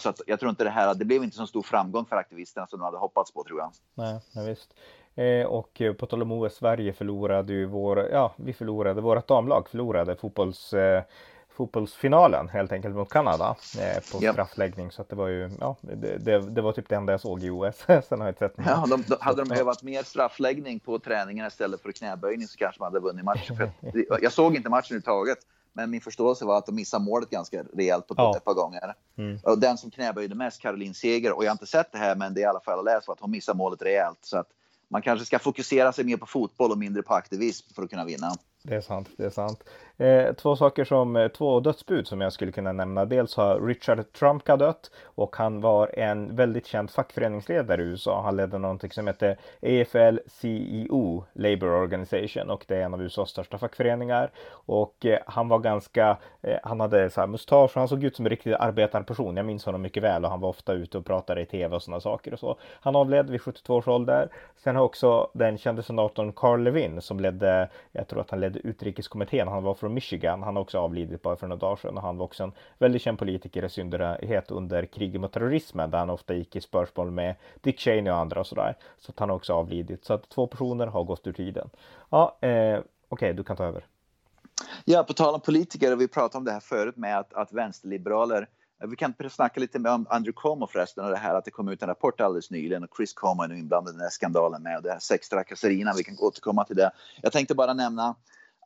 Så 0.00 0.08
att 0.08 0.20
jag 0.26 0.40
tror 0.40 0.50
inte 0.50 0.64
det 0.64 0.70
här, 0.70 0.94
det 0.94 1.04
blev 1.04 1.24
inte 1.24 1.36
så 1.36 1.46
stor 1.46 1.62
framgång 1.62 2.06
för 2.06 2.16
aktivisterna 2.16 2.66
som 2.66 2.78
de 2.78 2.84
hade 2.84 2.98
hoppats 2.98 3.32
på 3.32 3.44
tror 3.44 3.60
jag. 3.60 3.72
Nej, 3.94 4.20
ja, 4.32 4.42
visst. 4.42 4.74
Eh, 5.18 5.46
och 5.46 5.82
på 5.98 6.06
tal 6.06 6.22
om 6.22 6.32
OS, 6.32 6.54
Sverige 6.54 6.92
förlorade 6.92 7.52
ju 7.52 7.66
vår, 7.66 8.08
ja 8.12 8.34
vi 8.36 8.52
förlorade, 8.52 9.00
vårat 9.00 9.26
damlag 9.26 9.68
förlorade 9.68 10.16
fotbolls, 10.16 10.72
eh, 10.72 11.02
fotbollsfinalen 11.48 12.48
helt 12.48 12.72
enkelt 12.72 12.94
mot 12.94 13.08
Kanada 13.08 13.56
eh, 13.80 14.12
på 14.12 14.22
yep. 14.22 14.32
straffläggning. 14.32 14.90
Så 14.90 15.02
att 15.02 15.08
det 15.08 15.16
var 15.16 15.28
ju, 15.28 15.50
ja 15.60 15.76
det, 15.80 16.18
det, 16.18 16.38
det, 16.38 16.62
var 16.62 16.72
typ 16.72 16.88
det 16.88 16.96
enda 16.96 17.12
jag 17.12 17.20
såg 17.20 17.42
i 17.42 17.50
OS. 17.50 17.76
Sen 17.86 18.20
har 18.20 18.26
jag 18.26 18.28
inte 18.28 18.38
sett 18.38 18.54
Ja, 18.66 18.86
de, 18.90 19.04
de, 19.08 19.16
hade 19.20 19.44
de 19.44 19.54
övat 19.54 19.82
mer 19.82 20.02
straffläggning 20.02 20.80
på 20.80 20.98
träningen 20.98 21.46
istället 21.46 21.82
för 21.82 21.92
knäböjning 21.92 22.48
så 22.48 22.58
kanske 22.58 22.82
man 22.82 22.92
hade 22.92 23.00
vunnit 23.00 23.24
matchen. 23.24 23.70
jag, 24.08 24.22
jag 24.22 24.32
såg 24.32 24.56
inte 24.56 24.70
matchen 24.70 24.96
överhuvudtaget. 24.96 25.38
Men 25.72 25.90
min 25.90 26.00
förståelse 26.00 26.44
var 26.44 26.58
att 26.58 26.66
de 26.66 26.74
missade 26.74 27.04
målet 27.04 27.30
ganska 27.30 27.62
rejält 27.62 28.06
på 28.06 28.14
ja. 28.16 28.36
ett 28.36 28.44
par 28.44 28.54
gånger. 28.54 28.94
Mm. 29.18 29.38
Och 29.42 29.58
den 29.58 29.78
som 29.78 29.90
knäböjde 29.90 30.34
mest, 30.34 30.62
Caroline 30.62 30.94
Seger, 30.94 31.32
och 31.32 31.44
jag 31.44 31.48
har 31.48 31.54
inte 31.54 31.66
sett 31.66 31.92
det 31.92 31.98
här 31.98 32.16
men 32.16 32.34
det 32.34 32.40
är 32.40 32.42
i 32.42 32.46
alla 32.46 32.60
fall 32.60 32.84
läsa 32.84 33.12
att 33.12 33.20
hon 33.20 33.30
missade 33.30 33.58
målet 33.58 33.82
rejält. 33.82 34.18
Så 34.20 34.38
att 34.38 34.48
man 34.90 35.02
kanske 35.02 35.26
ska 35.26 35.38
fokusera 35.38 35.92
sig 35.92 36.04
mer 36.04 36.16
på 36.16 36.26
fotboll 36.26 36.70
och 36.70 36.78
mindre 36.78 37.02
på 37.02 37.14
aktivism 37.14 37.74
för 37.74 37.82
att 37.82 37.90
kunna 37.90 38.04
vinna. 38.04 38.32
Det 38.62 38.74
är 38.74 38.80
sant, 38.80 39.08
det 39.16 39.24
är 39.24 39.30
sant. 39.30 39.64
Eh, 39.96 40.32
två 40.34 40.56
saker 40.56 40.84
som, 40.84 41.16
eh, 41.16 41.28
två 41.28 41.60
dödsbud 41.60 42.06
som 42.06 42.20
jag 42.20 42.32
skulle 42.32 42.52
kunna 42.52 42.72
nämna. 42.72 43.04
Dels 43.04 43.36
har 43.36 43.60
Richard 43.60 44.12
Trumka 44.12 44.56
dött 44.56 44.90
och 45.04 45.36
han 45.36 45.60
var 45.60 45.98
en 45.98 46.36
väldigt 46.36 46.66
känd 46.66 46.90
fackföreningsledare 46.90 47.82
i 47.82 47.84
USA. 47.84 48.22
Han 48.22 48.36
ledde 48.36 48.58
någonting 48.58 48.90
som 48.90 49.06
heter 49.06 49.36
AFL 49.62 50.18
CEO 50.26 51.24
Labour 51.32 51.72
Organization 51.72 52.50
och 52.50 52.64
det 52.68 52.76
är 52.76 52.80
en 52.82 52.94
av 52.94 53.02
USAs 53.02 53.30
största 53.30 53.58
fackföreningar. 53.58 54.30
Och 54.50 55.06
eh, 55.06 55.18
han 55.26 55.48
var 55.48 55.58
ganska, 55.58 56.16
eh, 56.42 56.58
han 56.62 56.80
hade 56.80 57.10
så 57.10 57.20
här 57.20 57.28
mustasch 57.28 57.72
han 57.74 57.88
såg 57.88 58.04
ut 58.04 58.16
som 58.16 58.26
en 58.26 58.30
riktig 58.30 58.52
arbetarperson. 58.52 59.36
Jag 59.36 59.46
minns 59.46 59.64
honom 59.64 59.82
mycket 59.82 60.02
väl 60.02 60.24
och 60.24 60.30
han 60.30 60.40
var 60.40 60.48
ofta 60.48 60.72
ute 60.72 60.98
och 60.98 61.06
pratade 61.06 61.40
i 61.40 61.46
tv 61.46 61.76
och 61.76 61.82
sådana 61.82 62.00
saker 62.00 62.32
och 62.32 62.38
så. 62.38 62.58
Han 62.80 62.96
avled 62.96 63.30
vid 63.30 63.42
72 63.42 63.74
års 63.74 63.88
ålder. 63.88 64.28
Sen 64.56 64.76
har 64.76 64.82
också 64.82 65.30
den 65.34 65.58
kände 65.58 65.82
senatorn 65.82 66.32
Carl 66.32 66.62
Levin 66.62 67.00
som 67.00 67.20
ledde, 67.20 67.68
jag 67.92 68.08
tror 68.08 68.20
att 68.20 68.30
han 68.30 68.40
ledde 68.40 68.47
utrikeskommittén. 68.56 69.48
Han 69.48 69.62
var 69.62 69.74
från 69.74 69.94
Michigan. 69.94 70.42
Han 70.42 70.56
har 70.56 70.62
också 70.62 70.78
avlidit 70.78 71.22
bara 71.22 71.36
för 71.36 71.46
några 71.46 71.60
dagar 71.60 71.76
sedan 71.76 71.96
och 71.96 72.02
han 72.02 72.16
var 72.16 72.24
också 72.24 72.42
en 72.42 72.52
väldigt 72.78 73.02
känd 73.02 73.18
politiker 73.18 73.64
i 73.64 73.68
synnerhet 73.68 74.50
under 74.50 74.86
kriget 74.86 75.20
mot 75.20 75.32
terrorismen 75.32 75.90
där 75.90 75.98
han 75.98 76.10
ofta 76.10 76.34
gick 76.34 76.56
i 76.56 76.60
spörsmål 76.60 77.10
med 77.10 77.34
Dick 77.60 77.80
Cheney 77.80 78.12
och 78.12 78.18
andra 78.18 78.40
och 78.40 78.46
sådär. 78.46 78.76
Så 78.98 79.12
att 79.12 79.18
han 79.18 79.28
har 79.28 79.36
också 79.36 79.52
avlidit. 79.52 80.04
Så 80.04 80.14
att 80.14 80.28
två 80.28 80.46
personer 80.46 80.86
har 80.86 81.04
gått 81.04 81.26
ur 81.26 81.32
tiden. 81.32 81.70
Ja, 82.10 82.38
eh, 82.40 82.48
okej, 82.48 82.82
okay, 83.08 83.32
du 83.32 83.44
kan 83.44 83.56
ta 83.56 83.64
över. 83.64 83.84
Ja, 84.84 85.04
på 85.04 85.12
tal 85.12 85.34
om 85.34 85.40
politiker, 85.40 85.96
vi 85.96 86.08
pratade 86.08 86.38
om 86.38 86.44
det 86.44 86.52
här 86.52 86.60
förut 86.60 86.96
med 86.96 87.18
att, 87.18 87.34
att 87.34 87.52
vänsterliberaler 87.52 88.48
eh, 88.82 88.88
vi 88.88 88.96
kan 88.96 89.14
snacka 89.30 89.60
lite 89.60 89.78
med 89.78 89.92
Andrew 89.92 90.32
Cuomo 90.36 90.66
förresten 90.66 91.04
och 91.04 91.10
det 91.10 91.16
här 91.16 91.34
att 91.34 91.44
det 91.44 91.50
kom 91.50 91.68
ut 91.68 91.82
en 91.82 91.88
rapport 91.88 92.20
alldeles 92.20 92.50
nyligen 92.50 92.84
och 92.84 92.90
Chris 92.96 93.12
Cuomo 93.12 93.42
är 93.42 93.48
nu 93.48 93.58
inblandad 93.58 93.94
i 93.94 93.96
den 93.96 94.02
här 94.02 94.10
skandalen 94.10 94.62
med 94.62 94.76
och 94.76 94.82
det 94.82 94.90
här 94.90 94.98
sextrakasserierna. 94.98 95.92
Vi 95.96 96.04
kan 96.04 96.16
återkomma 96.18 96.64
till 96.64 96.76
det. 96.76 96.90
Jag 97.22 97.32
tänkte 97.32 97.54
bara 97.54 97.74
nämna 97.74 98.14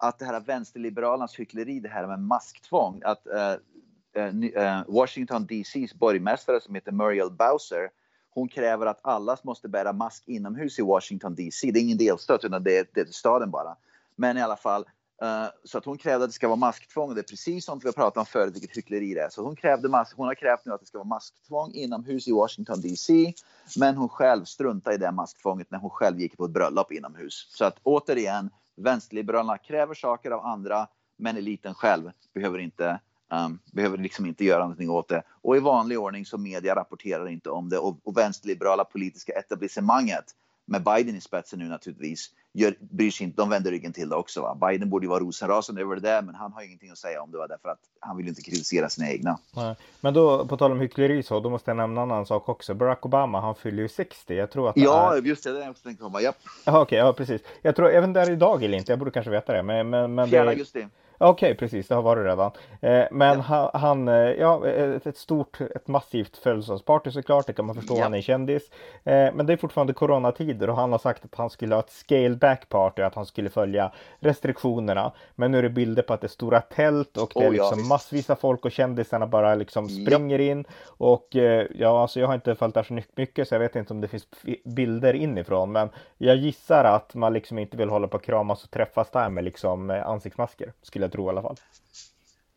att 0.03 0.19
det 0.19 0.25
här 0.25 0.41
vänsterliberalernas 0.41 1.35
hyckleri, 1.35 1.81
det 1.81 1.89
här 1.89 2.07
med 2.07 2.19
masktvång, 2.21 3.03
att 3.05 3.27
uh, 3.27 4.83
Washington 4.87 5.47
DCs 5.47 5.95
borgmästare 5.95 6.61
som 6.61 6.75
heter 6.75 6.93
Muriel 6.93 7.31
Bowser, 7.31 7.91
hon 8.31 8.49
kräver 8.49 8.87
att 8.87 9.01
alla 9.03 9.37
måste 9.43 9.69
bära 9.69 9.93
mask 9.93 10.29
inomhus 10.29 10.79
i 10.79 10.83
Washington 10.83 11.35
DC. 11.35 11.71
Det 11.71 11.79
är 11.79 11.83
ingen 11.83 11.99
delstat 11.99 12.45
utan 12.45 12.63
det 12.65 12.79
är, 12.79 12.87
det 12.95 13.01
är 13.01 13.07
staden 13.07 13.51
bara. 13.51 13.77
Men 14.17 14.37
i 14.37 14.43
alla 14.43 14.57
fall, 14.57 14.83
uh, 15.23 15.47
så 15.65 15.79
att 15.79 15.85
hon 15.85 15.99
krävde 15.99 16.25
att 16.25 16.31
det 16.31 16.35
ska 16.35 16.49
vara 16.49 16.57
masktvång. 16.57 17.15
Det 17.15 17.21
är 17.21 17.31
precis 17.31 17.65
som 17.65 17.79
vi 17.79 17.89
har 17.89 17.93
pratat 17.93 18.17
om 18.17 18.27
förut, 18.27 18.55
vilket 18.55 18.77
hyckleri 18.77 19.15
det 19.15 19.21
är. 19.21 19.29
Så 19.29 19.43
hon, 19.43 19.57
krävde 19.57 19.89
mask, 19.89 20.17
hon 20.17 20.27
har 20.27 20.35
krävt 20.35 20.65
nu 20.65 20.73
att 20.73 20.81
det 20.81 20.87
ska 20.87 20.99
vara 20.99 21.09
masktvång 21.09 21.73
inomhus 21.75 22.29
i 22.29 22.33
Washington 22.33 22.81
DC. 22.81 23.33
Men 23.79 23.97
hon 23.97 24.09
själv 24.09 24.45
struntade 24.45 24.97
i 24.97 24.99
det 24.99 25.13
masktvånget 25.13 25.71
när 25.71 25.79
hon 25.79 25.91
själv 25.91 26.21
gick 26.21 26.37
på 26.37 26.45
ett 26.45 26.51
bröllop 26.51 26.93
inomhus. 26.93 27.47
Så 27.51 27.65
att 27.65 27.79
återigen, 27.83 28.51
Vänsterliberalerna 28.77 29.59
kräver 29.59 29.95
saker 29.95 30.31
av 30.31 30.47
andra, 30.47 30.87
men 31.17 31.37
eliten 31.37 31.75
själv 31.75 32.11
behöver 32.35 32.59
inte 32.59 33.01
um, 33.33 33.59
behöver 33.73 33.99
liksom 33.99 34.27
inte 34.27 34.45
göra 34.45 34.61
någonting 34.61 34.91
åt 34.91 35.09
det. 35.09 35.23
Och 35.29 35.57
i 35.57 35.61
vanlig 35.61 35.99
ordning 35.99 36.27
så 36.27 36.39
media 36.39 36.75
rapporterar 36.75 37.29
inte 37.29 37.51
om 37.51 37.69
det 37.69 37.79
och, 37.79 37.99
och 38.05 38.17
vänsterliberala 38.17 38.85
politiska 38.85 39.33
etablissemanget 39.33 40.25
med 40.65 40.85
Biden 40.85 41.17
i 41.17 41.21
spetsen 41.21 41.59
nu 41.59 41.65
naturligtvis, 41.65 42.31
gör, 42.53 42.75
bryr 42.81 43.11
sig 43.11 43.25
inte, 43.25 43.43
de 43.43 43.51
vänder 43.51 43.71
ryggen 43.71 43.93
till 43.93 44.09
det 44.09 44.17
också. 44.17 44.41
Va? 44.41 44.69
Biden 44.69 44.91
borde 44.91 45.05
ju 45.05 45.11
vara 45.11 45.21
rosenrasande 45.21 45.83
över 45.83 45.95
det 45.95 46.01
där, 46.01 46.23
men 46.23 46.35
han 46.35 46.53
har 46.53 46.63
ingenting 46.63 46.91
att 46.91 46.99
säga 46.99 47.23
om 47.23 47.31
det, 47.31 47.39
va? 47.39 47.47
därför 47.47 47.69
att 47.69 47.79
han 48.01 48.17
vill 48.17 48.29
inte 48.29 48.43
kritisera 48.43 48.89
sina 48.89 49.11
egna. 49.11 49.39
Nej. 49.57 49.75
Men 50.01 50.15
då, 50.15 50.47
på 50.47 50.57
tal 50.57 50.73
om 50.73 50.81
hyckleri 50.81 51.23
så, 51.23 51.41
då 51.41 51.51
måste 51.51 51.71
jag 51.71 51.77
nämna 51.77 52.03
en 52.03 52.11
annan 52.11 52.27
sak 52.27 52.49
också. 52.49 52.75
Barack 52.75 53.07
Obama, 53.07 53.41
han 53.41 53.55
fyller 53.55 53.83
ju 53.83 53.89
60. 53.89 54.35
Jag 54.35 54.51
tror 54.51 54.69
att 54.69 54.77
Ja, 54.77 55.17
är... 55.17 55.23
just 55.23 55.45
det, 55.45 55.53
det 55.53 55.59
är 55.59 55.63
jag 55.63 55.71
också 55.71 55.83
tänkte 55.83 56.03
komma. 56.03 56.21
Ja, 56.21 56.33
okej, 56.65 56.81
okay, 56.81 56.99
ja 56.99 57.13
precis. 57.13 57.43
Jag 57.63 57.77
tror, 57.77 57.91
även 57.91 58.13
där 58.13 58.31
idag 58.31 58.65
eller 58.65 58.79
inte, 58.79 58.93
jag 58.93 58.99
borde 58.99 59.11
kanske 59.11 59.31
veta 59.31 59.53
det. 59.53 59.63
Men, 59.63 59.91
men, 59.91 60.15
men 60.15 60.29
4 60.31 60.49
augusti. 60.49 60.87
Okej, 61.25 61.47
okay, 61.47 61.55
precis, 61.55 61.89
det 61.89 61.95
har 61.95 62.03
varit 62.03 62.27
redan. 62.27 62.51
Eh, 62.81 63.05
men 63.11 63.43
ja. 63.49 63.71
han, 63.75 64.09
eh, 64.09 64.15
ja, 64.15 64.67
ett, 64.67 65.07
ett, 65.07 65.17
stort, 65.17 65.61
ett 65.61 65.89
massivt 65.89 66.37
födelsedagsparty 66.37 67.11
såklart, 67.11 67.47
det 67.47 67.53
kan 67.53 67.65
man 67.65 67.75
förstå, 67.75 67.97
ja. 67.97 68.03
han 68.03 68.15
är 68.15 68.21
kändis. 68.21 68.71
Eh, 69.05 69.35
men 69.35 69.47
det 69.47 69.53
är 69.53 69.57
fortfarande 69.57 69.93
coronatider 69.93 70.71
och 70.71 70.77
han 70.77 70.93
har 70.93 70.99
sagt 70.99 71.25
att 71.25 71.35
han 71.35 71.51
skulle 71.51 71.75
ha 71.75 71.81
ett 71.81 71.91
scale 71.91 72.37
back 72.37 72.69
party, 72.69 73.03
att 73.03 73.15
han 73.15 73.27
skulle 73.27 73.51
följa 73.51 73.93
restriktionerna. 74.21 75.13
Men 75.35 75.51
nu 75.51 75.59
är 75.59 75.63
det 75.63 75.71
bilder 75.71 76.03
på 76.03 76.13
att 76.13 76.21
det 76.21 76.27
är 76.27 76.29
stora 76.29 76.61
tält 76.61 77.17
och 77.17 77.33
det 77.35 77.45
är 77.45 77.49
oh, 77.49 77.53
liksom 77.53 77.79
ja, 77.79 77.87
massvis 77.87 78.31
av 78.31 78.37
folk 78.37 78.65
och 78.65 78.73
kändisarna 78.73 79.27
bara 79.27 79.55
liksom 79.55 79.89
springer 79.89 80.39
in. 80.39 80.65
Och 80.85 81.37
eh, 81.37 81.67
ja, 81.75 82.03
alltså 82.03 82.21
jag 82.21 82.27
har 82.27 82.35
inte 82.35 82.55
följt 82.55 82.75
där 82.75 82.83
så 82.83 82.99
mycket 83.15 83.49
så 83.49 83.55
jag 83.55 83.61
vet 83.61 83.77
inte 83.77 83.93
om 83.93 84.01
det 84.01 84.09
finns 84.09 84.27
bilder 84.65 85.15
inifrån. 85.15 85.73
Men 85.73 85.89
jag 86.19 86.37
gissar 86.37 86.85
att 86.85 87.15
man 87.15 87.33
liksom 87.33 87.59
inte 87.59 87.77
vill 87.77 87.91
hålla 87.91 88.09
på 88.09 88.17
och 88.17 88.23
kramas 88.23 88.65
och 88.65 88.71
träffas 88.71 89.11
där 89.11 89.29
med 89.29 89.45
liksom 89.45 89.91
eh, 89.91 90.07
ansiktsmasker, 90.07 90.73
skulle 90.83 91.05
jag 91.05 91.12
tro 91.13 91.27
i 91.27 91.29
alla 91.29 91.43
fall. 91.43 91.57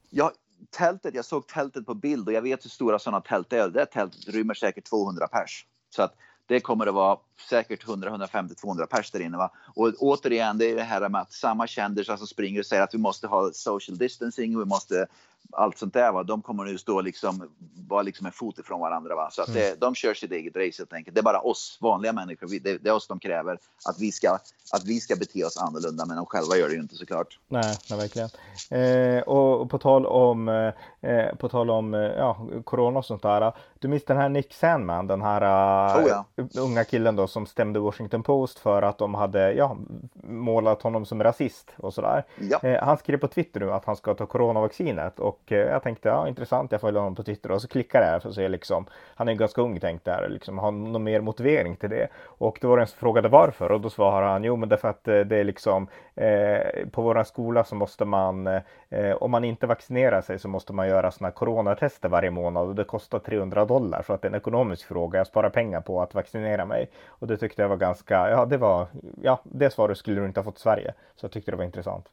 Ja, 0.10 0.32
tältet, 0.70 1.16
jag 1.16 1.26
såg 1.26 1.48
tältet 1.48 1.86
på 1.86 1.94
bild 1.94 2.28
och 2.28 2.34
jag 2.34 2.42
vet 2.42 2.66
hur 2.66 2.70
stora 2.70 3.00
sådana 3.00 3.22
tält 3.22 3.54
är. 3.54 3.70
Det 3.70 3.86
tältet 3.86 4.28
rymmer 4.28 4.54
säkert 4.54 4.90
200 4.90 5.28
pers. 5.28 5.66
Så 5.90 6.02
att 6.02 6.16
det 6.48 6.60
kommer 6.60 6.88
att 6.88 6.94
vara 6.94 7.18
säkert 7.50 7.88
100, 7.88 8.10
150, 8.10 8.56
200 8.56 8.88
pers 8.88 9.12
där 9.12 9.20
inne. 9.20 9.38
Va? 9.38 9.52
Och 9.76 9.94
återigen, 10.00 10.58
det 10.58 10.66
är 10.66 10.76
det 10.76 10.84
här 10.84 11.10
med 11.10 11.22
att 11.22 11.34
samma 11.34 11.68
kändisar 11.68 12.18
som 12.18 12.28
springer 12.28 12.60
och 12.60 12.66
säger 12.66 12.84
att 12.84 12.94
vi 12.94 12.98
måste 12.98 13.28
ha 13.28 13.52
social 13.54 13.98
distancing, 13.98 14.60
vi 14.60 14.66
måste 14.66 15.08
allt 15.52 15.78
sånt 15.78 15.94
där, 15.94 16.12
va? 16.12 16.24
de 16.24 16.42
kommer 16.42 16.64
nu 16.66 16.78
stå 16.78 17.02
liksom, 17.02 17.50
vara 17.88 18.02
liksom 18.02 18.26
en 18.26 18.32
fot 18.32 18.60
ifrån 18.60 18.80
varandra. 18.80 19.16
Va? 19.16 19.30
Så 19.32 19.42
att 19.42 19.54
det, 19.54 19.82
de 19.82 19.96
kör 19.96 20.14
sitt 20.14 20.32
eget 20.32 20.56
race 20.56 20.82
helt 20.82 20.94
enkelt. 20.94 21.16
Det 21.16 21.22
är 21.22 21.24
bara 21.24 21.40
oss 21.40 21.78
vanliga 21.82 22.14
människor, 22.14 22.48
vi, 22.48 22.60
det, 22.60 22.78
det, 22.78 22.90
är 22.90 22.94
oss 22.94 23.08
de 23.08 23.20
kräver 23.20 23.60
att 23.86 24.00
vi, 24.00 24.12
ska, 24.12 24.32
att 24.74 24.84
vi 24.86 25.00
ska 25.00 25.16
bete 25.16 25.44
oss 25.44 25.58
annorlunda, 25.58 26.06
men 26.06 26.18
de 26.18 26.26
själva 26.26 26.58
gör 26.58 26.68
det 26.68 26.76
ju 26.76 26.82
inte 26.82 26.96
såklart. 26.96 27.40
Nej, 27.48 27.78
nej 27.90 28.00
verkligen. 28.00 28.30
Eh, 28.72 29.24
och, 29.24 29.70
på 29.70 29.78
tal 29.78 30.06
om, 30.06 30.48
eh, 31.02 31.36
på 31.36 31.50
tal 31.50 31.70
om 31.70 31.94
eh, 31.94 32.00
ja, 32.00 32.48
corona 32.64 33.00
och 33.00 33.06
sånt 33.06 33.22
där. 33.22 33.54
Du 33.80 33.88
minns 33.88 34.06
den 34.06 34.18
här 34.18 34.30
Nick 34.30 34.54
Sandman, 34.54 35.08
den 35.08 35.22
här 35.22 35.42
oh, 36.04 36.08
ja. 36.08 36.26
unga 36.60 36.84
killen 36.84 37.16
då 37.16 37.28
som 37.28 37.46
stämde 37.46 37.80
Washington 37.80 38.24
Post 38.24 38.60
för 38.60 38.82
att 38.82 38.98
de 38.98 39.14
hade 39.14 39.54
ja, 39.54 39.78
målat 40.24 40.82
honom 40.82 41.06
som 41.06 41.24
rasist 41.24 41.72
och 41.78 41.94
sådär. 41.94 42.24
Ja. 42.40 42.60
Eh, 42.64 42.84
han 42.84 42.98
skrev 42.98 43.18
på 43.18 43.28
Twitter 43.28 43.60
nu 43.60 43.72
att 43.72 43.86
han 43.86 43.96
ska 43.96 44.14
ta 44.14 44.26
coronavaccinet 44.26 45.20
och 45.20 45.35
och 45.36 45.52
eh, 45.52 45.58
jag 45.58 45.84
tänkte 45.84 46.10
ja 46.10 46.28
intressant, 46.28 46.72
jag 46.72 46.82
följer 46.82 47.00
honom 47.00 47.16
på 47.16 47.24
Twitter 47.24 47.52
och 47.52 47.62
så 47.62 47.68
klickar 47.68 48.02
jag 48.02 48.22
för 48.22 48.30
att 48.30 48.36
se 48.36 48.48
liksom, 48.48 48.86
han 49.16 49.28
är 49.28 49.34
ganska 49.34 49.62
ung 49.62 49.80
tänkte 49.80 50.12
jag, 50.12 50.32
liksom, 50.32 50.58
har 50.58 50.72
någon 50.72 51.04
mer 51.04 51.22
motivering 51.22 51.76
till 51.76 51.90
det. 51.90 52.08
Och 52.24 52.58
då 52.62 52.70
var 52.70 52.78
det 52.78 52.84
en 52.84 52.88
som 52.88 53.00
frågade 53.00 53.30
varför 53.30 53.72
och 53.72 53.82
då 53.82 53.90
svarade 53.90 54.32
han 54.32 54.44
jo 54.44 54.56
men 54.56 54.70
därför 54.70 54.88
att 54.88 55.08
eh, 55.08 55.20
det 55.20 55.38
är 55.38 55.44
liksom 55.44 55.88
eh, 56.16 56.88
på 56.92 57.02
våran 57.02 57.26
skola 57.26 57.64
så 57.64 57.76
måste 57.76 58.06
man 58.06 58.48
eh, 58.90 59.16
om 59.20 59.32
man 59.32 59.44
inte 59.44 59.68
vaccinerar 59.68 60.22
sig 60.22 60.40
så 60.40 60.48
måste 60.48 60.74
man 60.74 60.88
göra 60.88 61.12
sådana 61.12 61.32
coronatester 61.32 62.10
varje 62.10 62.32
månad 62.32 62.68
och 62.68 62.76
det 62.76 62.84
kostar 62.84 63.20
300 63.20 63.66
dollar 63.66 64.04
så 64.08 64.14
att 64.14 64.22
det 64.22 64.28
är 64.28 64.30
en 64.30 64.36
ekonomisk 64.36 64.88
fråga. 64.88 65.20
Jag 65.20 65.28
sparar 65.28 65.50
pengar 65.50 65.82
på 65.82 66.02
att 66.02 66.14
vaccinera 66.14 66.66
mig 66.66 66.90
och 67.08 67.28
det 67.28 67.38
tyckte 67.38 67.62
jag 67.62 67.70
var 67.70 67.78
ganska, 67.78 68.30
ja 68.30 68.46
det 68.46 68.58
var, 68.58 68.88
ja 69.22 69.40
det 69.44 69.70
svaret 69.70 69.98
skulle 69.98 70.22
du 70.22 70.26
inte 70.28 70.40
ha 70.40 70.46
fått 70.46 70.58
i 70.58 70.62
Sverige. 70.62 70.94
Så 71.16 71.26
jag 71.26 71.32
tyckte 71.32 71.52
det 71.52 71.58
var 71.58 71.64
intressant. 71.64 72.10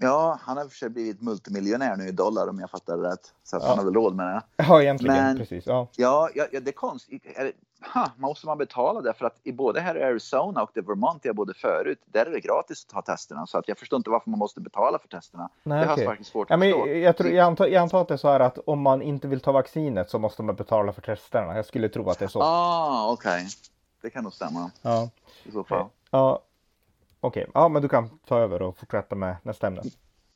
Ja, 0.00 0.38
han 0.42 0.56
har 0.56 0.64
för 0.64 0.76
sig 0.76 0.88
blivit 0.88 1.22
multimiljonär 1.22 1.96
nu 1.96 2.08
i 2.08 2.12
dollar 2.12 2.48
om 2.48 2.58
jag 2.58 2.70
fattar 2.70 2.96
det 2.96 3.08
rätt. 3.08 3.32
Så 3.44 3.56
ja. 3.56 3.68
han 3.68 3.78
har 3.78 3.84
väl 3.84 3.94
råd 3.94 4.14
med 4.14 4.26
det. 4.26 4.42
Ja, 4.56 4.82
egentligen. 4.82 5.16
Men, 5.16 5.36
precis. 5.36 5.66
Ja. 5.66 5.88
Ja, 5.96 6.30
ja, 6.34 6.46
det 6.50 6.70
är 6.70 6.72
konstigt. 6.72 7.26
Ha, 7.94 8.10
måste 8.16 8.46
man 8.46 8.58
betala 8.58 9.00
det? 9.00 9.12
För 9.12 9.26
att 9.26 9.40
i 9.42 9.52
både 9.52 9.80
här 9.80 9.98
i 9.98 10.02
Arizona 10.02 10.62
och 10.62 10.76
i 10.76 10.80
Vermont 10.80 11.24
jag 11.24 11.36
bodde 11.36 11.54
förut, 11.54 11.98
där 12.06 12.26
är 12.26 12.30
det 12.30 12.40
gratis 12.40 12.84
att 12.84 12.94
ta 12.94 13.02
testerna. 13.02 13.46
Så 13.46 13.58
att 13.58 13.68
jag 13.68 13.78
förstår 13.78 13.96
inte 13.96 14.10
varför 14.10 14.30
man 14.30 14.38
måste 14.38 14.60
betala 14.60 14.98
för 14.98 15.08
testerna. 15.08 15.48
Nej, 15.62 15.86
det 15.86 15.92
okay. 15.92 16.04
har 16.04 16.12
faktiskt 16.12 16.30
svårt 16.30 16.50
ja, 16.50 16.54
att 16.54 16.60
men 16.60 16.72
förstå. 16.72 16.88
Jag, 16.88 17.16
tror, 17.16 17.30
jag, 17.30 17.46
antar, 17.46 17.66
jag 17.66 17.82
antar 17.82 18.00
att 18.00 18.08
det 18.08 18.14
är 18.14 18.18
så 18.18 18.28
här 18.28 18.40
att 18.40 18.58
om 18.58 18.80
man 18.80 19.02
inte 19.02 19.28
vill 19.28 19.40
ta 19.40 19.52
vaccinet 19.52 20.10
så 20.10 20.18
måste 20.18 20.42
man 20.42 20.56
betala 20.56 20.92
för 20.92 21.02
testerna. 21.02 21.56
Jag 21.56 21.66
skulle 21.66 21.88
tro 21.88 22.10
att 22.10 22.18
det 22.18 22.24
är 22.24 22.28
så. 22.28 22.42
Ah, 22.42 23.12
okej. 23.12 23.32
Okay. 23.32 23.46
Det 24.02 24.10
kan 24.10 24.24
nog 24.24 24.32
stämma. 24.32 24.70
Ja. 24.82 25.10
I 25.44 25.52
så 25.52 25.64
fall. 25.64 25.86
Ja, 26.10 26.42
Okej, 27.20 27.42
okay. 27.42 27.52
ja 27.54 27.68
men 27.68 27.82
du 27.82 27.88
kan 27.88 28.18
ta 28.18 28.38
över 28.38 28.62
och 28.62 28.78
fortsätta 28.78 29.14
med 29.14 29.36
nästa 29.42 29.66
ämne. 29.66 29.82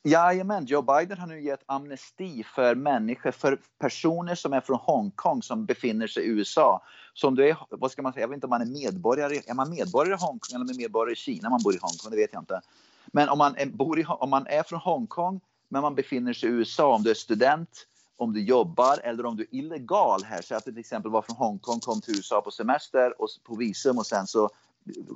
Jajamän, 0.05 0.65
Joe 0.65 0.81
Biden 0.81 1.17
har 1.17 1.27
nu 1.27 1.41
gett 1.41 1.63
amnesti 1.65 2.43
för 2.43 2.75
människor, 2.75 3.31
för 3.31 3.59
personer 3.79 4.35
som 4.35 4.53
är 4.53 4.61
från 4.61 4.77
Hongkong 4.77 5.43
som 5.43 5.65
befinner 5.65 6.07
sig 6.07 6.23
i 6.23 6.27
USA. 6.27 6.81
Så 7.13 7.27
om 7.27 7.35
du 7.35 7.49
är, 7.49 7.57
vad 7.69 7.91
ska 7.91 8.01
man 8.01 8.13
säga, 8.13 8.23
jag 8.23 8.27
vet 8.27 8.35
inte 8.35 8.47
om 8.47 8.49
man 8.49 8.61
är 8.61 8.65
medborgare, 8.65 9.41
är 9.47 9.53
man 9.53 9.69
medborgare 9.69 10.15
i 10.15 10.25
Hongkong 10.25 10.61
eller 10.61 10.77
medborgare 10.77 11.13
i 11.13 11.15
Kina 11.15 11.49
man 11.49 11.61
bor 11.63 11.73
i 11.73 11.79
Hongkong, 11.81 12.11
det 12.11 12.17
vet 12.17 12.33
jag 12.33 12.41
inte. 12.41 12.61
Men 13.05 13.29
om 13.29 13.37
man, 13.37 13.55
är, 13.57 13.65
bor 13.65 13.99
i, 13.99 14.05
om 14.07 14.29
man 14.29 14.47
är 14.47 14.63
från 14.63 14.79
Hongkong 14.79 15.41
men 15.69 15.81
man 15.81 15.95
befinner 15.95 16.33
sig 16.33 16.49
i 16.49 16.51
USA, 16.51 16.95
om 16.95 17.03
du 17.03 17.09
är 17.09 17.13
student, 17.13 17.87
om 18.17 18.33
du 18.33 18.43
jobbar 18.43 18.99
eller 19.03 19.25
om 19.25 19.35
du 19.35 19.43
är 19.43 19.55
illegal 19.55 20.23
här, 20.23 20.41
så 20.41 20.55
att 20.55 20.65
du 20.65 20.71
till 20.71 20.79
exempel 20.79 21.11
var 21.11 21.21
från 21.21 21.35
Hongkong, 21.35 21.79
kom 21.79 22.01
till 22.01 22.15
USA 22.15 22.41
på 22.41 22.51
semester 22.51 23.21
och 23.21 23.27
på 23.43 23.55
visum 23.55 23.97
och 23.97 24.05
sen 24.05 24.27
så 24.27 24.49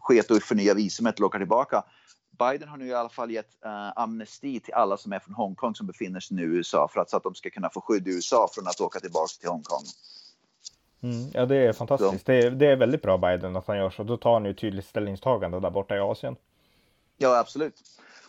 sket 0.02 0.32
och 0.32 0.44
förnya 0.44 0.74
visumet 0.74 1.20
och 1.20 1.26
åka 1.26 1.38
tillbaka. 1.38 1.84
Biden 2.40 2.70
har 2.70 2.78
nu 2.78 2.88
i 2.88 2.94
alla 2.94 3.10
fall 3.10 3.32
gett 3.32 3.50
uh, 3.66 4.00
amnesti 4.00 4.60
till 4.60 4.74
alla 4.74 4.98
som 4.98 5.14
är 5.14 5.20
från 5.20 5.34
Hongkong 5.34 5.76
som 5.76 5.88
befinner 5.88 6.20
sig 6.20 6.38
nu 6.38 6.44
i 6.44 6.46
USA 6.46 6.90
för 6.94 7.00
att, 7.00 7.10
så 7.10 7.18
att 7.18 7.24
de 7.24 7.36
ska 7.36 7.50
kunna 7.50 7.70
få 7.70 7.82
skydd 7.82 8.08
i 8.08 8.12
USA 8.16 8.50
från 8.52 8.68
att 8.68 8.82
åka 8.82 9.00
tillbaka 9.00 9.32
till 9.40 9.50
Hongkong. 9.50 9.84
Mm, 11.02 11.32
ja, 11.34 11.46
det 11.46 11.56
är 11.56 11.74
fantastiskt. 11.74 12.26
Det 12.26 12.44
är, 12.44 12.52
det 12.52 12.66
är, 12.66 12.76
väldigt 12.76 13.02
bra 13.02 13.18
Biden 13.18 13.56
att 13.56 13.68
han 13.68 13.78
gör 13.78 13.90
så. 13.90 14.04
Då 14.04 14.18
tar 14.18 14.34
han 14.34 14.46
ju 14.46 14.54
tydligt 14.54 14.86
ställningstagande 14.86 15.60
där 15.60 15.70
borta 15.70 15.96
i 15.96 16.00
Asien. 16.00 16.36
Ja, 17.18 17.40
absolut. 17.40 17.82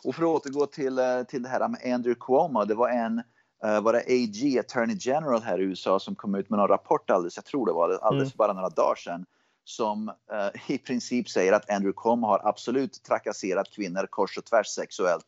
Och 0.05 0.15
för 0.15 0.23
att 0.23 0.29
återgå 0.29 0.67
till, 0.67 0.99
eh, 0.99 1.23
till 1.23 1.43
det 1.43 1.49
här 1.49 1.69
med 1.69 1.95
Andrew 1.95 2.21
Cuomo. 2.21 2.65
Det 2.65 2.75
var 2.75 2.89
en 2.89 3.23
uh, 3.65 3.81
var 3.81 3.93
det 3.93 3.99
AG, 3.99 4.59
Attorney 4.59 4.97
General 5.01 5.43
här 5.43 5.61
i 5.61 5.63
USA, 5.63 6.01
som 6.01 6.15
kom 6.15 6.35
ut 6.35 6.51
med 6.51 6.59
någon 6.59 6.69
rapport 6.69 7.11
alldeles, 7.11 7.37
jag 7.37 7.45
tror 7.45 7.67
det 7.67 7.73
var 7.73 7.99
alldeles 8.03 8.29
mm. 8.29 8.37
bara 8.37 8.53
några 8.53 8.69
dagar 8.69 8.95
sedan 8.95 9.27
som 9.69 10.09
eh, 10.09 10.71
i 10.75 10.79
princip 10.79 11.29
säger 11.29 11.53
att 11.53 11.71
Andrew 11.71 11.93
Cuomo 11.97 12.27
har 12.27 12.41
absolut 12.49 13.03
trakasserat 13.03 13.71
kvinnor 13.71 14.07
kors 14.11 14.39
och 14.39 14.45
tvärs 14.45 14.67
sexuellt 14.67 15.27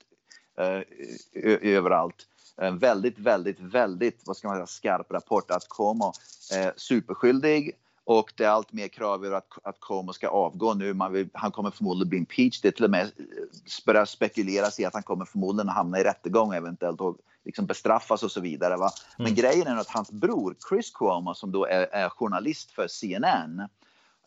eh, 0.59 0.82
överallt. 1.62 2.26
En 2.56 2.78
väldigt, 2.78 3.18
väldigt, 3.18 3.61
väldigt 3.61 4.23
vad 4.25 4.37
ska 4.37 4.49
man 4.49 4.56
säga, 4.56 4.66
skarp 4.66 5.12
rapport 5.12 5.50
att 5.50 5.68
Cuomo 5.68 6.12
är 6.52 6.73
superskyldig 6.76 7.76
och 8.04 8.32
det 8.37 8.44
är 8.44 8.49
allt 8.49 8.73
mer 8.73 8.88
krav 8.88 9.25
över 9.25 9.37
att, 9.37 9.49
att 9.62 9.80
Cuomo 9.80 10.12
ska 10.12 10.28
avgå 10.28 10.75
nu. 10.75 10.99
Vill, 11.11 11.28
han 11.32 11.50
kommer 11.50 11.70
förmodligen 11.70 12.09
bli 12.09 12.18
impeached. 12.18 12.62
Det 12.62 12.68
är 12.68 12.73
till 12.73 12.85
och 12.85 12.90
med 12.90 13.02
eh, 13.02 13.06
börjar 13.87 14.04
spekuleras 14.04 14.80
i 14.80 14.85
att 14.85 14.94
han 14.94 15.02
kommer 15.02 15.25
förmodligen 15.25 15.68
hamna 15.68 16.00
i 16.00 16.04
rättegång 16.04 16.54
eventuellt 16.54 17.00
och 17.00 17.16
liksom 17.44 17.66
bestraffas 17.66 18.23
och 18.23 18.30
så 18.30 18.40
vidare. 18.40 18.76
Va? 18.76 18.90
Men 19.16 19.26
mm. 19.26 19.37
grejen 19.37 19.66
är 19.66 19.76
att 19.76 19.88
hans 19.88 20.11
bror 20.11 20.56
Chris 20.68 20.90
Cuomo 20.90 21.35
som 21.35 21.52
då 21.52 21.66
är, 21.66 21.87
är 21.92 22.09
journalist 22.09 22.70
för 22.70 22.88
CNN 22.88 23.68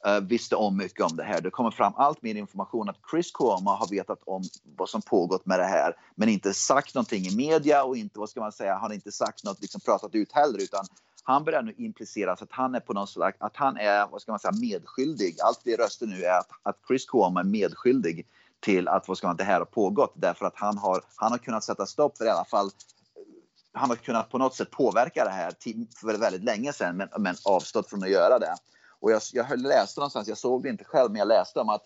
Eh, 0.05 0.19
visste 0.19 0.55
om 0.55 0.77
mycket 0.77 1.01
om 1.01 1.15
det 1.15 1.23
här. 1.23 1.41
Det 1.41 1.49
kommer 1.49 1.71
fram 1.71 1.93
allt 1.95 2.21
mer 2.21 2.35
information 2.35 2.89
att 2.89 2.97
Chris 3.11 3.31
Cuomo 3.31 3.69
har 3.69 3.87
vetat 3.87 4.19
om 4.25 4.43
vad 4.77 4.89
som 4.89 5.01
pågått 5.01 5.45
med 5.45 5.59
det 5.59 5.65
här 5.65 5.95
men 6.15 6.29
inte 6.29 6.53
sagt 6.53 6.95
någonting 6.95 7.25
i 7.25 7.35
media 7.35 7.83
och 7.83 7.97
inte, 7.97 8.19
vad 8.19 8.29
ska 8.29 8.39
man 8.39 8.51
säga, 8.51 8.75
har 8.75 8.93
inte 8.93 9.11
sagt 9.11 9.43
något, 9.43 9.61
liksom 9.61 9.81
pratat 9.81 10.15
ut 10.15 10.31
heller 10.31 10.63
utan 10.63 10.85
han 11.23 11.43
börjar 11.43 11.61
nu 11.61 11.73
impliceras 11.77 12.41
att 12.41 12.51
han 12.51 12.75
är 12.75 12.79
på 12.79 12.93
någon 12.93 13.07
slags, 13.07 13.37
att 13.39 13.55
han 13.55 13.77
är, 13.77 14.07
vad 14.07 14.21
ska 14.21 14.31
man 14.31 14.39
säga, 14.39 14.53
medskyldig. 14.61 15.37
Allt 15.41 15.61
fler 15.63 15.77
röster 15.77 16.05
nu 16.07 16.23
är 16.23 16.39
att, 16.39 16.49
att 16.63 16.77
Chris 16.87 17.05
Cuomo 17.05 17.39
är 17.39 17.43
medskyldig 17.43 18.27
till 18.59 18.87
att 18.87 19.07
vad 19.07 19.17
ska 19.17 19.27
man, 19.27 19.35
det 19.35 19.43
här 19.43 19.59
har 19.59 19.65
pågått 19.65 20.13
därför 20.15 20.45
att 20.45 20.55
han 20.55 20.77
har, 20.77 21.01
han 21.15 21.31
har 21.31 21.39
kunnat 21.39 21.63
sätta 21.63 21.85
stopp 21.85 22.17
för 22.17 22.25
i 22.25 22.29
alla 22.29 22.45
fall 22.45 22.69
han 23.73 23.89
har 23.89 23.95
kunnat 23.95 24.29
på 24.29 24.37
något 24.37 24.55
sätt 24.55 24.71
påverka 24.71 25.23
det 25.23 25.29
här 25.29 25.53
för 26.01 26.17
väldigt 26.17 26.43
länge 26.43 26.73
sedan 26.73 26.97
men, 26.97 27.09
men 27.17 27.35
avstått 27.45 27.89
från 27.89 28.03
att 28.03 28.09
göra 28.09 28.39
det. 28.39 28.55
Och 29.03 29.11
jag, 29.11 29.21
jag 29.33 29.59
läste 29.59 29.99
någonstans, 29.99 30.27
jag 30.27 30.37
såg 30.37 30.63
det 30.63 30.69
inte 30.69 30.83
själv, 30.83 31.11
men 31.11 31.19
jag 31.19 31.27
läste 31.27 31.59
om 31.59 31.69
att 31.69 31.83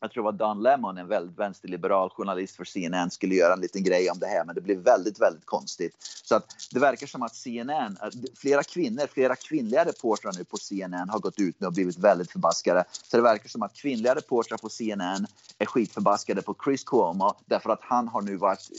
jag 0.00 0.10
tror 0.10 0.22
det 0.22 0.24
var 0.24 0.32
Don 0.32 0.62
Lemon, 0.62 0.98
en 0.98 1.08
väldigt 1.08 1.38
vänsterliberal 1.38 2.10
journalist 2.10 2.56
för 2.56 2.64
CNN, 2.64 3.10
skulle 3.10 3.34
göra 3.34 3.52
en 3.52 3.60
liten 3.60 3.84
grej 3.84 4.10
om 4.10 4.18
det 4.18 4.26
här, 4.26 4.44
men 4.44 4.54
det 4.54 4.60
blev 4.60 4.78
väldigt, 4.78 5.20
väldigt 5.20 5.46
konstigt. 5.46 5.96
Så 6.24 6.34
att 6.36 6.56
det 6.72 6.80
verkar 6.80 7.06
som 7.06 7.22
att 7.22 7.34
CNN, 7.34 7.96
eh, 8.02 8.08
flera 8.36 8.62
kvinnor, 8.62 9.06
flera 9.06 9.36
kvinnliga 9.36 9.84
reportrar 9.84 10.32
nu 10.32 10.44
på 10.44 10.56
CNN 10.56 11.08
har 11.08 11.18
gått 11.18 11.40
ut 11.40 11.60
nu 11.60 11.66
och 11.66 11.72
blivit 11.72 11.98
väldigt 11.98 12.32
förbaskade. 12.32 12.84
Så 12.90 13.16
det 13.16 13.22
verkar 13.22 13.48
som 13.48 13.62
att 13.62 13.74
kvinnliga 13.74 14.14
reportrar 14.14 14.58
på 14.58 14.68
CNN 14.68 15.26
är 15.58 15.66
skitförbaskade 15.66 16.42
på 16.42 16.56
Chris 16.64 16.84
Cuomo 16.84 17.34
därför 17.46 17.70
att 17.70 17.82
han 17.82 18.08
har 18.08 18.22
nu 18.22 18.36
varit, 18.36 18.70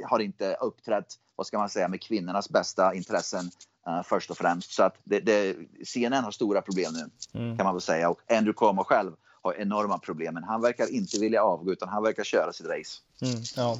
eh, 0.00 0.08
har 0.08 0.18
inte 0.18 0.54
uppträtt, 0.60 1.14
vad 1.36 1.46
ska 1.46 1.58
man 1.58 1.68
säga, 1.68 1.88
med 1.88 2.02
kvinnornas 2.02 2.48
bästa 2.50 2.94
intressen 2.94 3.50
Uh, 3.88 4.02
först 4.02 4.30
och 4.30 4.38
främst. 4.38 4.72
Så 4.72 4.82
att 4.82 4.96
det, 5.04 5.20
det, 5.20 5.56
CNN 5.84 6.24
har 6.24 6.30
stora 6.30 6.62
problem 6.62 6.92
nu 6.92 7.10
mm. 7.40 7.56
kan 7.56 7.66
man 7.66 7.74
väl 7.74 7.80
säga 7.80 8.10
och 8.10 8.20
Andrew 8.30 8.52
Cuomo 8.52 8.84
själv 8.84 9.12
har 9.42 9.54
enorma 9.54 9.98
problem. 9.98 10.34
Men 10.34 10.44
han 10.44 10.60
verkar 10.60 10.94
inte 10.94 11.18
vilja 11.18 11.42
avgå 11.42 11.72
utan 11.72 11.88
han 11.88 12.02
verkar 12.02 12.24
köra 12.24 12.52
sitt 12.52 12.66
race. 12.66 13.00
Mm, 13.22 13.42
ja. 13.56 13.78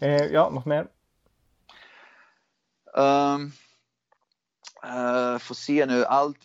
Eh, 0.00 0.24
ja, 0.24 0.50
något 0.50 0.66
mer? 0.66 0.86
Um, 2.96 3.52
uh, 4.84 5.38
får 5.38 5.54
se 5.54 5.86
nu, 5.86 6.04
allt 6.04 6.36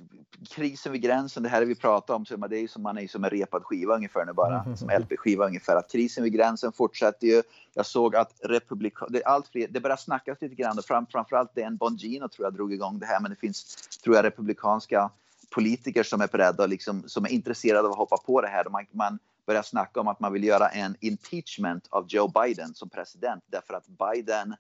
krisen 0.50 0.92
vid 0.92 1.02
gränsen, 1.02 1.44
det 1.44 1.50
här 1.50 1.62
är 1.62 1.66
vi 1.66 1.76
pratar 1.76 2.14
om, 2.14 2.26
det 2.50 2.58
är 2.58 2.68
som 2.68 2.84
man 2.84 2.98
är 2.98 3.08
som 3.08 3.24
en 3.24 3.30
repad 3.30 3.64
skiva 3.64 3.96
ungefär 3.96 4.26
nu 4.26 4.34
bara, 4.34 4.62
mm. 4.62 4.78
som 4.78 4.90
LP-skiva 4.90 5.46
ungefär. 5.46 5.76
Att 5.76 5.92
krisen 5.92 6.24
vid 6.24 6.34
gränsen 6.34 6.72
fortsätter 6.72 7.28
ju. 7.28 7.44
Jag 7.74 7.86
såg 7.86 8.16
att 8.16 8.34
republikan, 8.44 9.08
det, 9.12 9.24
allt 9.24 9.48
fler, 9.48 9.68
det 9.68 9.80
börjar 9.80 9.98
snackas 9.98 10.42
lite 10.42 10.56
grann 10.56 10.78
och 10.78 10.86
fram, 10.86 11.06
framförallt 11.06 11.56
Dan 11.56 11.78
Bongino 11.78 12.28
tror 12.28 12.46
jag 12.46 12.54
drog 12.54 12.74
igång 12.74 13.00
det 13.00 13.06
här, 13.06 13.20
men 13.20 13.32
det 13.32 13.38
finns, 13.38 13.88
tror 14.04 14.16
jag, 14.16 14.26
republikanska 14.26 15.10
politiker 15.50 16.04
som 16.04 16.22
är 16.22 16.28
beredda, 16.28 16.66
liksom, 16.66 17.04
som 17.08 17.26
är 17.26 17.30
intresserade 17.30 17.88
av 17.88 17.92
att 17.92 17.98
hoppa 17.98 18.18
på 18.18 18.42
det 18.42 18.48
här. 18.48 18.70
Man, 18.70 18.86
man 18.92 19.20
börjar 19.46 19.64
snacka 19.64 20.00
om 20.00 20.08
att 20.08 20.20
man 20.20 20.34
vill 20.34 20.44
göra 20.44 20.70
en 20.70 20.96
impeachment 21.00 21.88
av 21.90 22.06
Joe 22.08 22.28
Biden 22.28 22.74
som 22.74 22.90
president 22.90 23.44
därför 23.48 23.74
att 23.74 23.88
Biden, 23.88 24.56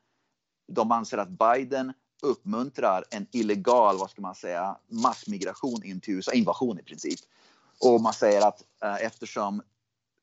de 0.67 0.91
anser 0.91 1.17
att 1.17 1.29
Biden 1.29 1.93
uppmuntrar 2.23 3.03
en 3.09 3.27
illegal, 3.31 3.97
vad 3.97 4.09
ska 4.09 4.21
man 4.21 4.35
säga, 4.35 4.77
massmigration 4.87 5.83
in 5.83 6.01
till 6.01 6.13
USA, 6.13 6.31
invasion 6.31 6.79
i 6.79 6.83
princip. 6.83 7.19
Och 7.79 8.01
man 8.01 8.13
säger 8.13 8.47
att 8.47 8.63
eh, 8.83 9.05
eftersom 9.05 9.61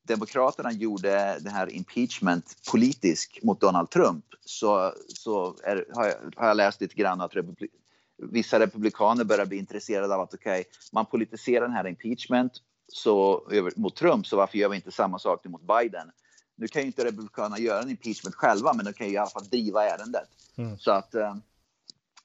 Demokraterna 0.02 0.72
gjorde 0.72 1.38
det 1.40 1.50
här 1.50 1.72
impeachment 1.72 2.56
politisk 2.70 3.38
mot 3.42 3.60
Donald 3.60 3.90
Trump 3.90 4.24
så, 4.44 4.92
så 5.08 5.56
är, 5.64 5.86
har, 5.94 6.06
jag, 6.06 6.16
har, 6.36 6.48
jag, 6.48 6.56
läst 6.56 6.80
lite 6.80 6.94
grann 6.94 7.20
att 7.20 7.36
republik, 7.36 7.70
vissa 8.18 8.60
republikaner 8.60 9.24
börjar 9.24 9.46
bli 9.46 9.56
intresserade 9.56 10.14
av 10.14 10.20
att 10.20 10.34
okej, 10.34 10.60
okay, 10.60 10.72
man 10.92 11.06
politiserar 11.06 11.60
den 11.60 11.76
här 11.76 11.86
impeachment 11.86 12.52
så, 12.92 13.42
mot 13.76 13.96
Trump, 13.96 14.26
så 14.26 14.36
varför 14.36 14.58
gör 14.58 14.68
vi 14.68 14.76
inte 14.76 14.92
samma 14.92 15.18
sak 15.18 15.44
mot 15.44 15.62
Biden? 15.62 16.10
Nu 16.56 16.68
kan 16.68 16.82
ju 16.82 16.86
inte 16.86 17.04
republikanerna 17.04 17.58
göra 17.58 17.82
en 17.82 17.90
impeachment 17.90 18.34
själva, 18.34 18.72
men 18.72 18.84
de 18.84 18.92
kan 18.92 19.06
ju 19.06 19.12
i 19.12 19.16
alla 19.16 19.30
fall 19.30 19.48
driva 19.48 19.84
ärendet. 19.84 20.28
Mm. 20.56 20.78
Så 20.78 20.90
att 20.90 21.14
eh, 21.14 21.34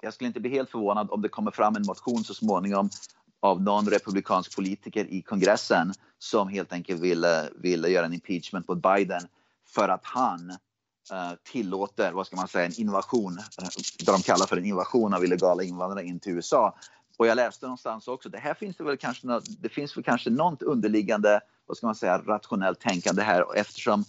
jag 0.01 0.13
skulle 0.13 0.27
inte 0.27 0.39
bli 0.39 0.49
helt 0.49 0.69
förvånad 0.69 1.07
om 1.11 1.21
det 1.21 1.29
kommer 1.29 1.51
fram 1.51 1.75
en 1.75 1.85
motion 1.85 2.23
så 2.23 2.33
småningom 2.33 2.89
av 3.39 3.61
någon 3.61 3.89
republikansk 3.89 4.55
politiker 4.55 5.05
i 5.05 5.21
kongressen 5.21 5.93
som 6.19 6.47
helt 6.47 6.73
enkelt 6.73 7.01
ville, 7.01 7.49
ville 7.55 7.89
göra 7.89 8.05
en 8.05 8.13
impeachment 8.13 8.67
mot 8.67 8.81
Biden 8.81 9.21
för 9.67 9.89
att 9.89 10.05
han 10.05 10.49
eh, 11.11 11.31
tillåter, 11.43 12.11
vad 12.11 12.27
ska 12.27 12.35
man 12.35 12.47
säga, 12.47 12.65
en 12.65 12.79
invasion, 12.79 13.37
eh, 13.37 13.67
det 13.99 14.11
de 14.11 14.21
kallar 14.21 14.45
för 14.45 14.57
en 14.57 14.65
invasion 14.65 15.13
av 15.13 15.23
illegala 15.23 15.63
invandrare 15.63 16.05
in 16.05 16.19
till 16.19 16.33
USA. 16.33 16.75
Och 17.17 17.27
jag 17.27 17.35
läste 17.35 17.65
någonstans 17.65 18.07
också, 18.07 18.29
det 18.29 18.37
här 18.37 18.53
finns 18.53 18.77
det 18.77 18.83
väl 18.83 18.97
kanske, 18.97 19.27
det 19.59 19.69
finns 19.69 19.97
väl 19.97 20.03
kanske 20.03 20.29
något 20.29 20.61
underliggande, 20.61 21.39
vad 21.65 21.77
ska 21.77 21.85
man 21.85 21.95
säga, 21.95 22.17
rationellt 22.17 22.79
tänkande 22.79 23.21
här 23.21 23.55
eftersom 23.55 24.05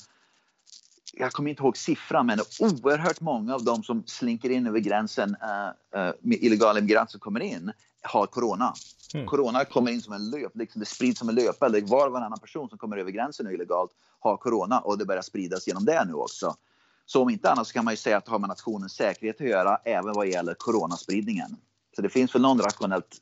jag 1.18 1.32
kommer 1.32 1.50
inte 1.50 1.62
ihåg 1.62 1.76
siffran, 1.76 2.26
men 2.26 2.38
oerhört 2.60 3.20
många 3.20 3.54
av 3.54 3.64
dem 3.64 3.82
som 3.82 4.02
slinker 4.06 4.50
in 4.50 4.66
över 4.66 4.78
gränsen 4.78 5.30
uh, 5.30 6.00
uh, 6.00 6.12
med 6.20 6.38
illegala 6.42 6.78
immigranter 6.78 7.10
som 7.10 7.20
kommer 7.20 7.40
in 7.40 7.72
har 8.02 8.26
corona. 8.26 8.74
Mm. 9.14 9.26
Corona 9.26 9.64
kommer 9.64 9.90
in 9.90 10.02
som 10.02 10.12
en 10.12 10.30
löp, 10.30 10.56
liksom 10.56 10.80
det 10.80 10.86
sprids 10.86 11.18
som 11.18 11.28
en 11.28 11.34
löpeld. 11.34 11.88
Var 11.88 12.06
och 12.06 12.12
varannan 12.12 12.38
person 12.38 12.68
som 12.68 12.78
kommer 12.78 12.96
över 12.96 13.10
gränsen 13.10 13.50
illegalt 13.50 13.90
har 14.20 14.36
corona 14.36 14.80
och 14.80 14.98
det 14.98 15.04
börjar 15.04 15.22
spridas 15.22 15.66
genom 15.66 15.84
det 15.84 16.04
nu 16.04 16.12
också. 16.12 16.56
Så 17.06 17.22
om 17.22 17.30
inte 17.30 17.50
annat 17.50 17.66
så 17.66 17.72
kan 17.72 17.84
man 17.84 17.92
ju 17.92 17.98
säga 17.98 18.16
att 18.16 18.24
det 18.24 18.30
har 18.30 18.38
med 18.38 18.48
nationens 18.48 18.92
säkerhet 18.92 19.40
att 19.40 19.46
göra 19.46 19.78
även 19.84 20.12
vad 20.12 20.26
gäller 20.26 20.54
coronaspridningen. 20.54 21.56
Så 21.96 22.02
det 22.02 22.08
finns 22.08 22.34
väl 22.34 22.42
någon 22.42 22.58
rationellt, 22.58 23.20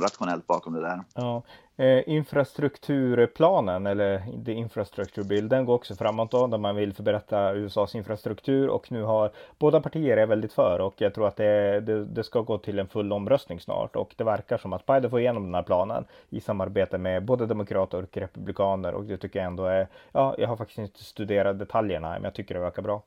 rationellt 0.00 0.46
bakom 0.46 0.72
det 0.72 0.80
där. 0.80 1.00
Ja. 1.14 1.42
Eh, 1.76 2.08
infrastrukturplanen 2.08 3.86
eller 3.86 4.44
the 4.44 4.52
infrastructure 4.52 5.24
bill, 5.24 5.48
den 5.48 5.64
går 5.64 5.74
också 5.74 5.94
framåt 5.94 6.30
då, 6.30 6.46
där 6.46 6.58
man 6.58 6.76
vill 6.76 6.92
förbättra 6.92 7.54
USAs 7.54 7.94
infrastruktur 7.94 8.68
och 8.68 8.92
nu 8.92 9.02
har 9.02 9.32
båda 9.58 9.80
partier 9.80 10.16
är 10.16 10.26
väldigt 10.26 10.52
för 10.52 10.80
och 10.80 10.94
jag 10.98 11.14
tror 11.14 11.28
att 11.28 11.36
det, 11.36 11.80
det, 11.80 12.04
det, 12.04 12.24
ska 12.24 12.40
gå 12.40 12.58
till 12.58 12.78
en 12.78 12.88
full 12.88 13.12
omröstning 13.12 13.60
snart 13.60 13.96
och 13.96 14.14
det 14.16 14.24
verkar 14.24 14.58
som 14.58 14.72
att 14.72 14.86
Biden 14.86 15.10
får 15.10 15.20
igenom 15.20 15.44
den 15.44 15.54
här 15.54 15.62
planen 15.62 16.04
i 16.30 16.40
samarbete 16.40 16.98
med 16.98 17.24
både 17.24 17.46
demokrater 17.46 18.02
och 18.02 18.16
republikaner 18.16 18.94
och 18.94 19.04
det 19.04 19.16
tycker 19.16 19.38
jag 19.38 19.46
ändå 19.46 19.64
är, 19.64 19.88
ja, 20.12 20.34
jag 20.38 20.48
har 20.48 20.56
faktiskt 20.56 20.78
inte 20.78 21.04
studerat 21.04 21.58
detaljerna 21.58 22.10
men 22.10 22.24
jag 22.24 22.34
tycker 22.34 22.54
det 22.54 22.60
verkar 22.60 22.82
bra. 22.82 23.02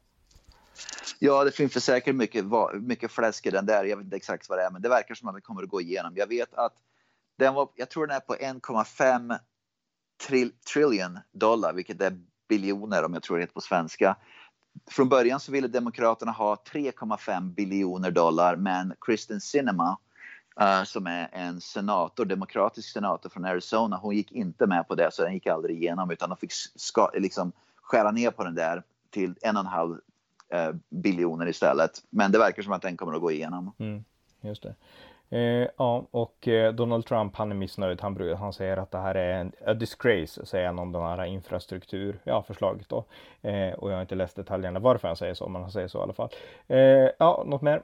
Ja, 1.20 1.44
det 1.44 1.52
finns 1.52 1.74
för 1.74 1.80
säkert 1.80 2.16
mycket, 2.16 2.46
mycket 2.74 3.12
fläsk 3.12 3.46
i 3.46 3.50
den 3.50 3.66
där. 3.66 3.84
Jag 3.84 3.98
vet 3.98 4.04
inte 4.04 4.16
exakt 4.16 4.50
vad 4.50 4.58
det 4.58 4.64
är, 4.64 4.72
men 4.72 4.82
det 4.82 4.90
verkar 4.90 5.16
som 5.16 5.28
att 5.28 5.36
det 5.36 5.42
kommer 5.42 5.64
att 5.64 5.70
gå 5.70 5.82
igenom. 5.82 6.14
Jag 6.16 6.28
vet 6.28 6.54
att 6.54 6.74
den 7.38 7.54
var, 7.54 7.70
jag 7.76 7.90
tror 7.90 8.08
den 8.08 8.16
är 8.16 8.20
på 8.20 8.36
1,5 8.36 9.40
trillion 10.74 11.20
dollar, 11.32 11.74
vilket 11.74 12.02
är 12.02 12.20
biljoner 12.48 13.04
om 13.04 13.14
jag 13.14 13.24
tror 13.24 13.38
det 13.38 13.44
heter 13.44 13.54
på 13.54 13.62
svenska. 13.62 14.16
Från 14.92 15.10
början 15.10 15.40
så 15.40 15.52
ville 15.52 15.68
Demokraterna 15.68 16.32
ha 16.32 16.56
3,5 16.56 17.54
biljoner 17.54 18.12
dollar, 18.12 18.56
men 18.56 18.94
Kristen 19.02 19.42
Sinema 19.42 19.98
uh, 20.62 20.84
som 20.84 21.08
är 21.08 21.30
en 21.32 21.62
senator, 21.62 22.26
demokratisk 22.26 22.94
senator 22.94 23.30
från 23.30 23.46
Arizona, 23.46 23.98
hon 23.98 24.16
gick 24.16 24.32
inte 24.32 24.68
med 24.68 24.88
på 24.88 24.96
det, 24.96 25.10
så 25.14 25.24
den 25.24 25.34
gick 25.34 25.48
aldrig 25.48 25.78
igenom, 25.78 26.12
utan 26.12 26.30
de 26.30 26.38
fick 26.38 26.52
ska, 26.76 27.12
liksom 27.14 27.52
skära 27.82 28.12
ner 28.12 28.32
på 28.32 28.44
den 28.44 28.56
där 28.56 28.84
till 29.10 29.36
en 29.42 29.58
och 29.58 29.62
en 29.62 29.68
halv 29.68 29.98
eh, 30.54 30.72
biljoner 30.90 31.48
istället. 31.48 31.92
Men 32.10 32.32
det 32.32 32.38
verkar 32.38 32.64
som 32.64 32.74
att 32.74 32.82
den 32.82 32.98
kommer 32.98 33.14
att 33.14 33.22
gå 33.22 33.32
igenom. 33.32 33.72
Mm, 33.80 34.04
just 34.42 34.64
det. 34.64 34.76
Eh, 35.30 35.68
ja, 35.78 36.08
och 36.12 36.48
eh, 36.48 36.74
Donald 36.74 37.06
Trump 37.06 37.36
han 37.36 37.52
är 37.52 37.56
missnöjd. 37.56 38.02
Han, 38.02 38.36
han 38.38 38.54
säger 38.54 38.78
att 38.78 38.92
det 38.92 38.98
här 38.98 39.16
är 39.16 39.40
en 39.40 39.52
a 39.66 39.74
disgrace, 39.74 40.46
säger 40.46 40.66
han 40.66 40.80
om 40.80 40.92
den 40.92 41.02
här 41.02 41.26
infrastruktur, 41.26 42.20
ja 42.24 42.44
förslaget 42.44 42.90
då. 42.90 43.06
Eh, 43.42 43.74
och 43.74 43.92
jag 43.92 43.96
har 43.96 44.02
inte 44.02 44.16
läst 44.16 44.36
detaljerna 44.36 44.80
varför 44.80 45.08
han 45.08 45.18
säger 45.18 45.34
så, 45.34 45.50
men 45.50 45.62
han 45.62 45.72
säger 45.72 45.88
så 45.88 46.00
i 46.00 46.02
alla 46.02 46.14
fall. 46.14 46.30
Eh, 46.68 47.10
ja, 47.20 47.44
något 47.46 47.62
mer? 47.62 47.84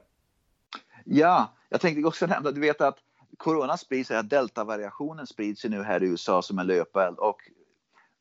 Ja, 1.04 1.52
jag 1.68 1.80
tänkte 1.80 2.08
också 2.08 2.26
nämna, 2.26 2.50
du 2.50 2.60
vet 2.60 2.80
att 2.80 2.98
corona 3.36 3.76
sprids, 3.76 4.10
deltavariationen 4.24 5.26
sprids 5.26 5.64
nu 5.64 5.82
här 5.82 6.02
i 6.02 6.06
USA 6.06 6.42
som 6.42 6.58
en 6.58 6.66
löpeld 6.66 7.18
och 7.18 7.36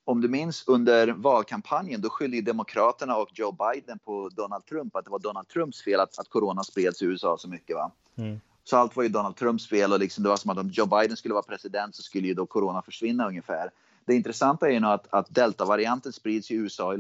om 0.06 0.22
du 0.22 0.28
minns 0.28 0.68
under 0.68 1.08
valkampanjen, 1.08 2.02
då 2.02 2.10
skyllde 2.10 2.42
Demokraterna 2.42 3.18
och 3.18 3.30
Joe 3.34 3.52
Biden 3.52 4.00
på 4.00 4.30
Donald 4.30 4.66
Trump, 4.66 4.96
att 4.96 5.06
det 5.06 5.12
var 5.12 5.20
Donald 5.20 5.48
Trumps 5.48 5.84
fel 5.84 6.00
att, 6.00 6.20
att 6.20 6.30
corona 6.30 6.64
spreds 6.64 7.02
i 7.02 7.06
USA 7.06 7.38
så 7.38 7.50
mycket. 7.50 7.76
Va? 7.76 7.92
Mm. 8.16 8.40
Så 8.64 8.78
allt 8.78 8.96
var 8.96 9.04
ju 9.04 9.10
Donald 9.10 9.36
Trumps 9.36 9.70
fel 9.70 9.94
och 9.94 10.00
liksom 10.00 10.24
det 10.24 10.30
var 10.30 10.38
som 10.38 10.52
att 10.52 10.58
om 10.58 10.70
Joe 10.70 10.86
Biden 10.86 11.18
skulle 11.18 11.34
vara 11.34 11.44
president 11.44 11.96
så 11.96 12.04
skulle 12.04 12.28
ju 12.28 12.34
då 12.34 12.46
corona 12.46 12.82
försvinna 12.82 13.28
ungefär. 13.28 13.70
Det 14.06 14.16
intressanta 14.16 14.68
är 14.68 14.72
ju 14.72 14.86
att, 14.86 15.08
att 15.10 15.36
deltavarianten 15.36 16.14
sprids 16.14 16.52
i 16.52 16.56
USA 16.56 16.96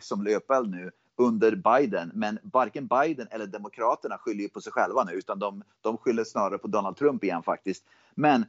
som 0.00 0.22
löpeld 0.22 0.70
nu 0.70 0.90
under 1.16 1.56
Biden, 1.56 2.10
men 2.14 2.38
varken 2.42 2.86
Biden 2.86 3.28
eller 3.30 3.46
Demokraterna 3.46 4.18
skyller 4.18 4.48
på 4.48 4.60
sig 4.60 4.72
själva 4.72 5.04
nu, 5.04 5.12
utan 5.12 5.38
de, 5.38 5.62
de 5.80 5.96
skyller 5.96 6.24
snarare 6.24 6.58
på 6.58 6.68
Donald 6.68 6.96
Trump 6.96 7.24
igen 7.24 7.42
faktiskt. 7.42 7.84
Men 8.14 8.44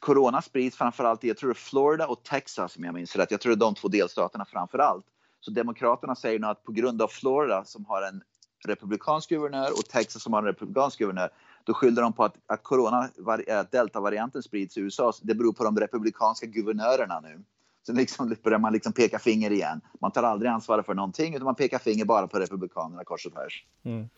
corona 0.00 0.42
sprids 0.42 0.76
framförallt 0.76 1.24
i, 1.24 1.28
jag 1.28 1.36
tror 1.36 1.54
Florida 1.54 2.06
och 2.06 2.22
Texas 2.22 2.76
om 2.76 2.84
jag 2.84 2.94
minns 2.94 3.16
rätt. 3.16 3.30
Jag 3.30 3.40
tror 3.40 3.50
det 3.50 3.58
är 3.58 3.66
de 3.66 3.74
två 3.74 3.88
delstaterna 3.88 4.44
framför 4.44 4.78
allt. 4.78 5.04
Så 5.40 5.50
Demokraterna 5.50 6.14
säger 6.14 6.38
nu 6.38 6.46
att 6.46 6.64
på 6.64 6.72
grund 6.72 7.02
av 7.02 7.08
Florida 7.08 7.64
som 7.64 7.84
har 7.84 8.02
en 8.02 8.22
republikansk 8.68 9.28
guvernör 9.28 9.70
och 9.70 9.88
Texas 9.88 10.22
som 10.22 10.32
har 10.32 10.40
en 10.40 10.46
republikansk 10.46 10.98
guvernör, 10.98 11.30
då 11.64 11.74
skyller 11.74 12.02
de 12.02 12.12
på 12.12 12.24
att, 12.24 12.34
att 12.46 12.62
corona, 12.62 13.08
eh, 13.46 13.62
deltavarianten 13.70 14.42
sprids 14.42 14.76
i 14.76 14.80
USA. 14.80 15.12
Det 15.22 15.34
beror 15.34 15.52
på 15.52 15.64
de 15.64 15.78
republikanska 15.78 16.46
guvernörerna 16.46 17.20
nu. 17.20 17.42
Så 17.86 17.92
liksom 17.92 18.36
börjar 18.42 18.58
man 18.58 18.72
liksom 18.72 18.92
peka 18.92 19.18
finger 19.18 19.50
igen. 19.50 19.80
Man 20.00 20.10
tar 20.10 20.22
aldrig 20.22 20.50
ansvar 20.50 20.82
för 20.82 20.94
någonting 20.94 21.34
utan 21.34 21.44
man 21.44 21.54
pekar 21.54 21.78
finger 21.78 22.04
bara 22.04 22.26
på 22.26 22.38
republikanerna 22.38 23.04
kors 23.04 23.26
och 23.26 23.32
tvärs. 23.32 23.64
Mm. 23.84 24.08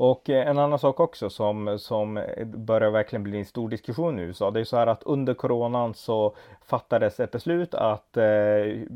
Och 0.00 0.30
eh, 0.30 0.48
en 0.48 0.58
annan 0.58 0.78
sak 0.78 1.00
också 1.00 1.30
som, 1.30 1.78
som 1.78 2.24
börjar 2.44 2.90
verkligen 2.90 3.22
bli 3.22 3.38
en 3.38 3.44
stor 3.44 3.68
diskussion 3.68 4.18
i 4.18 4.22
USA. 4.22 4.50
Det 4.50 4.60
är 4.60 4.64
så 4.64 4.76
här 4.76 4.86
att 4.86 5.02
under 5.02 5.34
coronan 5.34 5.94
så 5.94 6.34
fattades 6.66 7.20
ett 7.20 7.30
beslut 7.30 7.74
att 7.74 8.16
eh, 8.16 8.24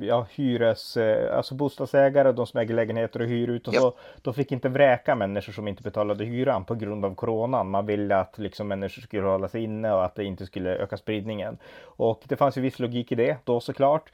ja, 0.00 0.26
hyres, 0.30 0.96
eh, 0.96 1.36
alltså 1.36 1.54
bostadsägare, 1.54 2.32
de 2.32 2.46
som 2.46 2.60
äger 2.60 2.74
lägenheter 2.74 3.20
och 3.22 3.26
hyr 3.26 3.50
ut 3.50 3.68
och 3.68 3.74
så, 3.74 3.94
de 4.22 4.34
fick 4.34 4.52
inte 4.52 4.68
vräka 4.68 5.14
människor 5.14 5.52
som 5.52 5.68
inte 5.68 5.82
betalade 5.82 6.24
hyran 6.24 6.64
på 6.64 6.74
grund 6.74 7.04
av 7.04 7.14
coronan. 7.14 7.70
Man 7.70 7.86
ville 7.86 8.16
att 8.16 8.38
liksom 8.38 8.68
människor 8.68 9.02
skulle 9.02 9.22
hålla 9.22 9.48
sig 9.48 9.64
inne 9.64 9.92
och 9.92 10.04
att 10.04 10.14
det 10.14 10.24
inte 10.24 10.46
skulle 10.46 10.76
öka 10.76 10.96
spridningen. 10.96 11.58
Och 11.82 12.22
det 12.28 12.36
fanns 12.36 12.58
ju 12.58 12.60
viss 12.60 12.78
logik 12.78 13.12
i 13.12 13.14
det 13.14 13.36
då 13.44 13.60
såklart. 13.60 14.12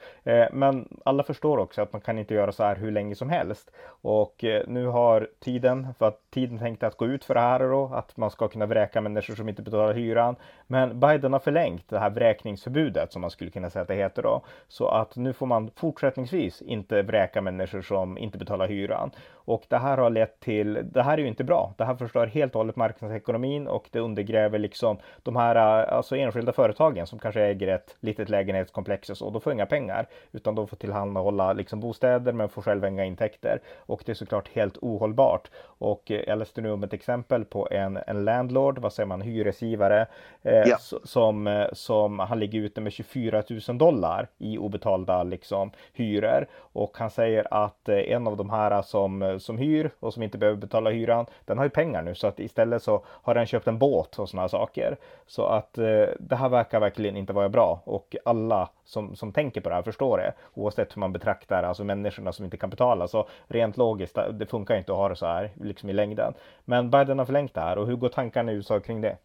Men 0.51 0.99
alla 1.05 1.23
förstår 1.23 1.57
också 1.57 1.81
att 1.81 1.93
man 1.93 2.01
kan 2.01 2.19
inte 2.19 2.33
göra 2.33 2.51
så 2.51 2.63
här 2.63 2.75
hur 2.75 2.91
länge 2.91 3.15
som 3.15 3.29
helst. 3.29 3.71
Och 4.01 4.45
nu 4.67 4.85
har 4.85 5.29
tiden, 5.39 5.87
för 5.99 6.07
att 6.07 6.21
tiden 6.31 6.59
tänkte 6.59 6.78
att 6.87 6.97
gå 6.97 7.05
ut 7.05 7.25
för 7.25 7.33
det 7.33 7.39
här 7.39 7.59
då, 7.59 7.91
att 7.93 8.17
man 8.17 8.31
ska 8.31 8.47
kunna 8.47 8.65
vräka 8.65 9.01
människor 9.01 9.35
som 9.35 9.49
inte 9.49 9.61
betalar 9.61 9.93
hyran. 9.93 10.35
Men 10.67 10.99
Biden 10.99 11.33
har 11.33 11.39
förlängt 11.39 11.89
det 11.89 11.99
här 11.99 12.09
vräkningsförbudet 12.09 13.13
som 13.13 13.21
man 13.21 13.29
skulle 13.29 13.51
kunna 13.51 13.69
säga 13.69 13.81
att 13.81 13.87
det 13.87 13.95
heter 13.95 14.23
då. 14.23 14.41
Så 14.67 14.87
att 14.87 15.15
nu 15.15 15.33
får 15.33 15.45
man 15.45 15.71
fortsättningsvis 15.75 16.61
inte 16.61 17.01
vräka 17.01 17.41
människor 17.41 17.81
som 17.81 18.17
inte 18.17 18.37
betalar 18.37 18.67
hyran. 18.67 19.11
Och 19.49 19.63
det 19.67 19.77
här 19.77 19.97
har 19.97 20.09
lett 20.09 20.39
till, 20.39 20.79
det 20.83 21.03
här 21.03 21.13
är 21.13 21.21
ju 21.21 21.27
inte 21.27 21.43
bra. 21.43 21.73
Det 21.77 21.85
här 21.85 21.95
förstör 21.95 22.27
helt 22.27 22.55
och 22.55 22.59
hållet 22.59 22.75
marknadsekonomin 22.75 23.67
och 23.67 23.89
det 23.91 23.99
undergräver 23.99 24.59
liksom 24.59 24.97
de 25.23 25.35
här 25.35 25.55
alltså 25.55 26.15
enskilda 26.15 26.53
företagen 26.53 27.07
som 27.07 27.19
kanske 27.19 27.41
äger 27.41 27.67
ett 27.67 27.95
litet 27.99 28.29
lägenhetskomplex 28.29 29.09
och 29.09 29.17
så. 29.17 29.29
De 29.29 29.41
får 29.41 29.53
inga 29.53 29.65
pengar 29.65 30.07
utan 30.31 30.55
de 30.55 30.67
får 30.67 30.77
tillhandahålla 30.77 31.53
liksom 31.53 31.79
bostäder 31.79 32.33
men 32.33 32.49
får 32.49 32.61
själva 32.61 32.87
inga 32.87 33.05
intäkter. 33.05 33.61
Och 33.77 34.03
det 34.05 34.11
är 34.11 34.13
såklart 34.13 34.49
helt 34.53 34.77
ohållbart. 34.77 35.51
Och 35.61 36.11
eh, 36.11 36.23
jag 36.27 36.39
läste 36.39 36.61
nu 36.61 36.68
om 36.71 36.83
ett 36.83 36.93
exempel 36.93 37.45
på 37.45 37.67
en, 37.71 37.99
en 38.07 38.25
landlord, 38.25 38.79
vad 38.79 38.93
säger 38.93 39.07
man, 39.07 39.21
hyresgivare 39.21 40.07
eh, 40.41 40.63
ja. 40.65 40.77
som, 41.03 41.67
som 41.73 42.19
han 42.19 42.39
ligger 42.39 42.59
ute 42.59 42.81
med 42.81 42.93
24 42.93 43.43
000 43.67 43.77
dollar 43.77 44.27
i 44.37 44.57
obetalda 44.57 45.23
liksom 45.23 45.71
hyror. 45.93 46.47
Och 46.53 46.97
han 46.97 47.09
säger 47.09 47.53
att 47.53 47.89
eh, 47.89 47.97
en 47.97 48.27
av 48.27 48.37
de 48.37 48.49
här 48.49 48.81
som 48.81 49.39
som 49.39 49.57
hyr 49.57 49.91
och 49.99 50.13
som 50.13 50.23
inte 50.23 50.37
behöver 50.37 50.57
betala 50.57 50.89
hyran, 50.89 51.25
den 51.45 51.57
har 51.57 51.65
ju 51.65 51.69
pengar 51.69 52.01
nu 52.01 52.15
så 52.15 52.27
att 52.27 52.39
istället 52.39 52.83
så 52.83 53.03
har 53.05 53.35
den 53.35 53.45
köpt 53.45 53.67
en 53.67 53.77
båt 53.77 54.19
och 54.19 54.29
sådana 54.29 54.49
saker. 54.49 54.97
Så 55.27 55.45
att 55.45 55.77
eh, 55.77 56.05
det 56.19 56.35
här 56.35 56.49
verkar 56.49 56.79
verkligen 56.79 57.17
inte 57.17 57.33
vara 57.33 57.49
bra 57.49 57.81
och 57.83 58.15
alla 58.25 58.69
som, 58.85 59.15
som 59.15 59.31
tänker 59.31 59.61
på 59.61 59.69
det 59.69 59.75
här 59.75 59.81
förstår 59.81 60.17
det 60.17 60.33
oavsett 60.53 60.95
hur 60.95 60.99
man 60.99 61.13
betraktar 61.13 61.63
alltså 61.63 61.83
människorna 61.83 62.31
som 62.31 62.45
inte 62.45 62.57
kan 62.57 62.69
betala. 62.69 63.07
Så 63.07 63.27
rent 63.47 63.77
logiskt, 63.77 64.17
det 64.31 64.45
funkar 64.45 64.77
inte 64.77 64.91
att 64.91 64.97
ha 64.97 65.09
det 65.09 65.15
så 65.15 65.25
här 65.25 65.51
liksom 65.55 65.89
i 65.89 65.93
längden. 65.93 66.33
Men 66.69 66.89
Biden 66.89 67.19
har 67.19 67.25
förlängt 67.25 67.53
det 67.53 67.61
här 67.61 67.77
och 67.77 67.87
hur 67.87 67.95
går 67.95 68.09
tankarna 68.09 68.51
i 68.51 68.55
USA 68.55 68.79
kring 68.79 69.01
det? 69.01 69.17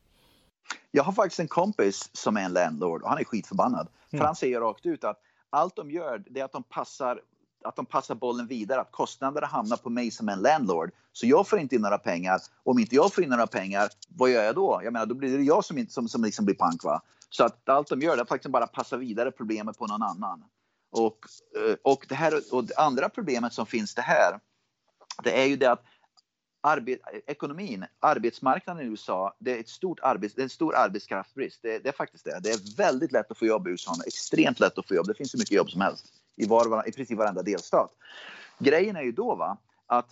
Jag 0.90 1.04
har 1.04 1.12
faktiskt 1.12 1.40
en 1.40 1.48
kompis 1.48 2.10
som 2.12 2.36
är 2.36 2.40
en 2.40 2.52
landlord 2.52 3.02
och 3.02 3.08
han 3.08 3.18
är 3.18 3.24
skitförbannad. 3.24 3.88
Mm. 4.10 4.20
För 4.20 4.26
han 4.26 4.36
säger 4.36 4.60
rakt 4.60 4.86
ut 4.86 5.04
att 5.04 5.20
allt 5.50 5.76
de 5.76 5.90
gör 5.90 6.22
det 6.26 6.40
är 6.40 6.44
att 6.44 6.52
de 6.52 6.62
passar 6.62 7.20
att 7.64 7.76
de 7.76 7.86
passar 7.86 8.14
bollen 8.14 8.46
vidare, 8.46 8.80
att 8.80 8.92
kostnaderna 8.92 9.46
hamnar 9.46 9.76
på 9.76 9.90
mig 9.90 10.10
som 10.10 10.28
en 10.28 10.38
landlord. 10.38 10.90
Så 11.12 11.26
jag 11.26 11.48
får 11.48 11.58
inte 11.58 11.74
in 11.74 11.80
några 11.80 11.98
pengar. 11.98 12.40
Om 12.62 12.78
inte 12.78 12.94
jag 12.94 13.14
får 13.14 13.24
in 13.24 13.30
några 13.30 13.46
pengar, 13.46 13.88
vad 14.08 14.30
gör 14.30 14.44
jag 14.44 14.54
då? 14.54 14.80
Jag 14.84 14.92
menar, 14.92 15.06
då 15.06 15.14
blir 15.14 15.38
det 15.38 15.44
jag 15.44 15.64
som, 15.64 15.86
som, 15.88 16.08
som 16.08 16.24
liksom 16.24 16.44
blir 16.44 16.54
pank. 16.54 16.84
Va? 16.84 17.02
Så 17.30 17.44
att 17.44 17.68
allt 17.68 17.88
de 17.88 18.00
gör 18.00 18.16
är 18.16 18.22
att 18.22 18.28
faktiskt 18.28 18.52
bara 18.52 18.66
passa 18.66 18.96
vidare 18.96 19.30
problemet 19.30 19.78
på 19.78 19.86
någon 19.86 20.02
annan. 20.02 20.44
Och, 20.92 21.18
eh, 21.56 21.76
och, 21.82 22.06
det 22.08 22.14
här, 22.14 22.40
och 22.52 22.64
det 22.64 22.76
andra 22.76 23.08
problemet 23.08 23.52
som 23.52 23.66
finns 23.66 23.94
det 23.94 24.02
här, 24.02 24.38
det 25.22 25.42
är 25.42 25.46
ju 25.46 25.56
det 25.56 25.70
att 25.70 25.84
arbet, 26.64 27.00
ekonomin, 27.26 27.84
arbetsmarknaden 28.00 28.86
i 28.86 28.86
USA, 28.86 29.36
det 29.38 29.52
är, 29.52 29.60
ett 29.60 29.68
stort 29.68 30.00
arbets, 30.02 30.34
det 30.34 30.40
är 30.40 30.44
en 30.44 30.48
stor 30.50 30.76
arbetskraftsbrist. 30.76 31.62
Det, 31.62 31.78
det, 31.78 31.88
är 31.88 31.92
faktiskt 31.92 32.24
det. 32.24 32.40
Det 32.42 32.50
är 32.50 32.76
väldigt 32.76 33.12
lätt 33.12 33.30
att 33.30 33.38
få 33.38 33.46
jobb 33.46 33.68
i 33.68 33.70
USA, 33.70 33.92
extremt 34.06 34.60
lätt 34.60 34.78
att 34.78 34.88
få 34.88 34.94
jobb. 34.94 35.06
Det 35.06 35.14
finns 35.14 35.34
hur 35.34 35.38
mycket 35.38 35.56
jobb 35.56 35.70
som 35.70 35.80
helst 35.80 36.06
i, 36.36 36.46
var, 36.46 36.88
i 36.88 36.92
princip 36.92 37.18
varenda 37.18 37.42
delstat. 37.42 37.90
Grejen 38.58 38.96
är 38.96 39.02
ju 39.02 39.12
då 39.12 39.34
va, 39.34 39.58
att 39.86 40.10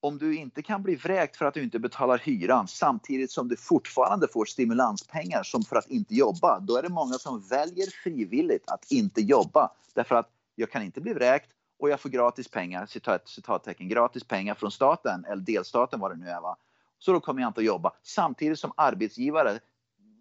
om 0.00 0.18
du 0.18 0.36
inte 0.36 0.62
kan 0.62 0.82
bli 0.82 0.94
vräkt 0.94 1.36
för 1.36 1.44
att 1.44 1.54
du 1.54 1.62
inte 1.62 1.78
betalar 1.78 2.18
hyran 2.18 2.68
samtidigt 2.68 3.30
som 3.30 3.48
du 3.48 3.56
fortfarande 3.56 4.28
får 4.28 4.44
stimulanspengar 4.44 5.42
som 5.42 5.62
för 5.62 5.76
att 5.76 5.90
inte 5.90 6.14
jobba, 6.14 6.60
då 6.60 6.76
är 6.76 6.82
det 6.82 6.88
många 6.88 7.14
som 7.14 7.40
väljer 7.40 8.02
frivilligt 8.02 8.70
att 8.70 8.90
inte 8.90 9.20
jobba. 9.20 9.70
Därför 9.94 10.14
att 10.14 10.30
jag 10.54 10.70
kan 10.70 10.82
inte 10.82 11.00
bli 11.00 11.12
vräkt 11.12 11.50
och 11.78 11.90
jag 11.90 12.00
får 12.00 12.08
gratis 12.08 12.48
pengar, 12.48 12.86
citat, 12.86 13.28
citattecken, 13.28 13.88
gratis 13.88 14.24
pengar 14.24 14.54
från 14.54 14.70
staten 14.70 15.24
eller 15.24 15.42
delstaten 15.42 16.00
vad 16.00 16.10
det 16.10 16.16
nu 16.16 16.28
är. 16.28 16.40
Va? 16.40 16.56
Så 16.98 17.12
då 17.12 17.20
kommer 17.20 17.40
jag 17.40 17.48
inte 17.48 17.60
att 17.60 17.66
jobba. 17.66 17.92
Samtidigt 18.02 18.58
som 18.58 18.72
arbetsgivare 18.76 19.58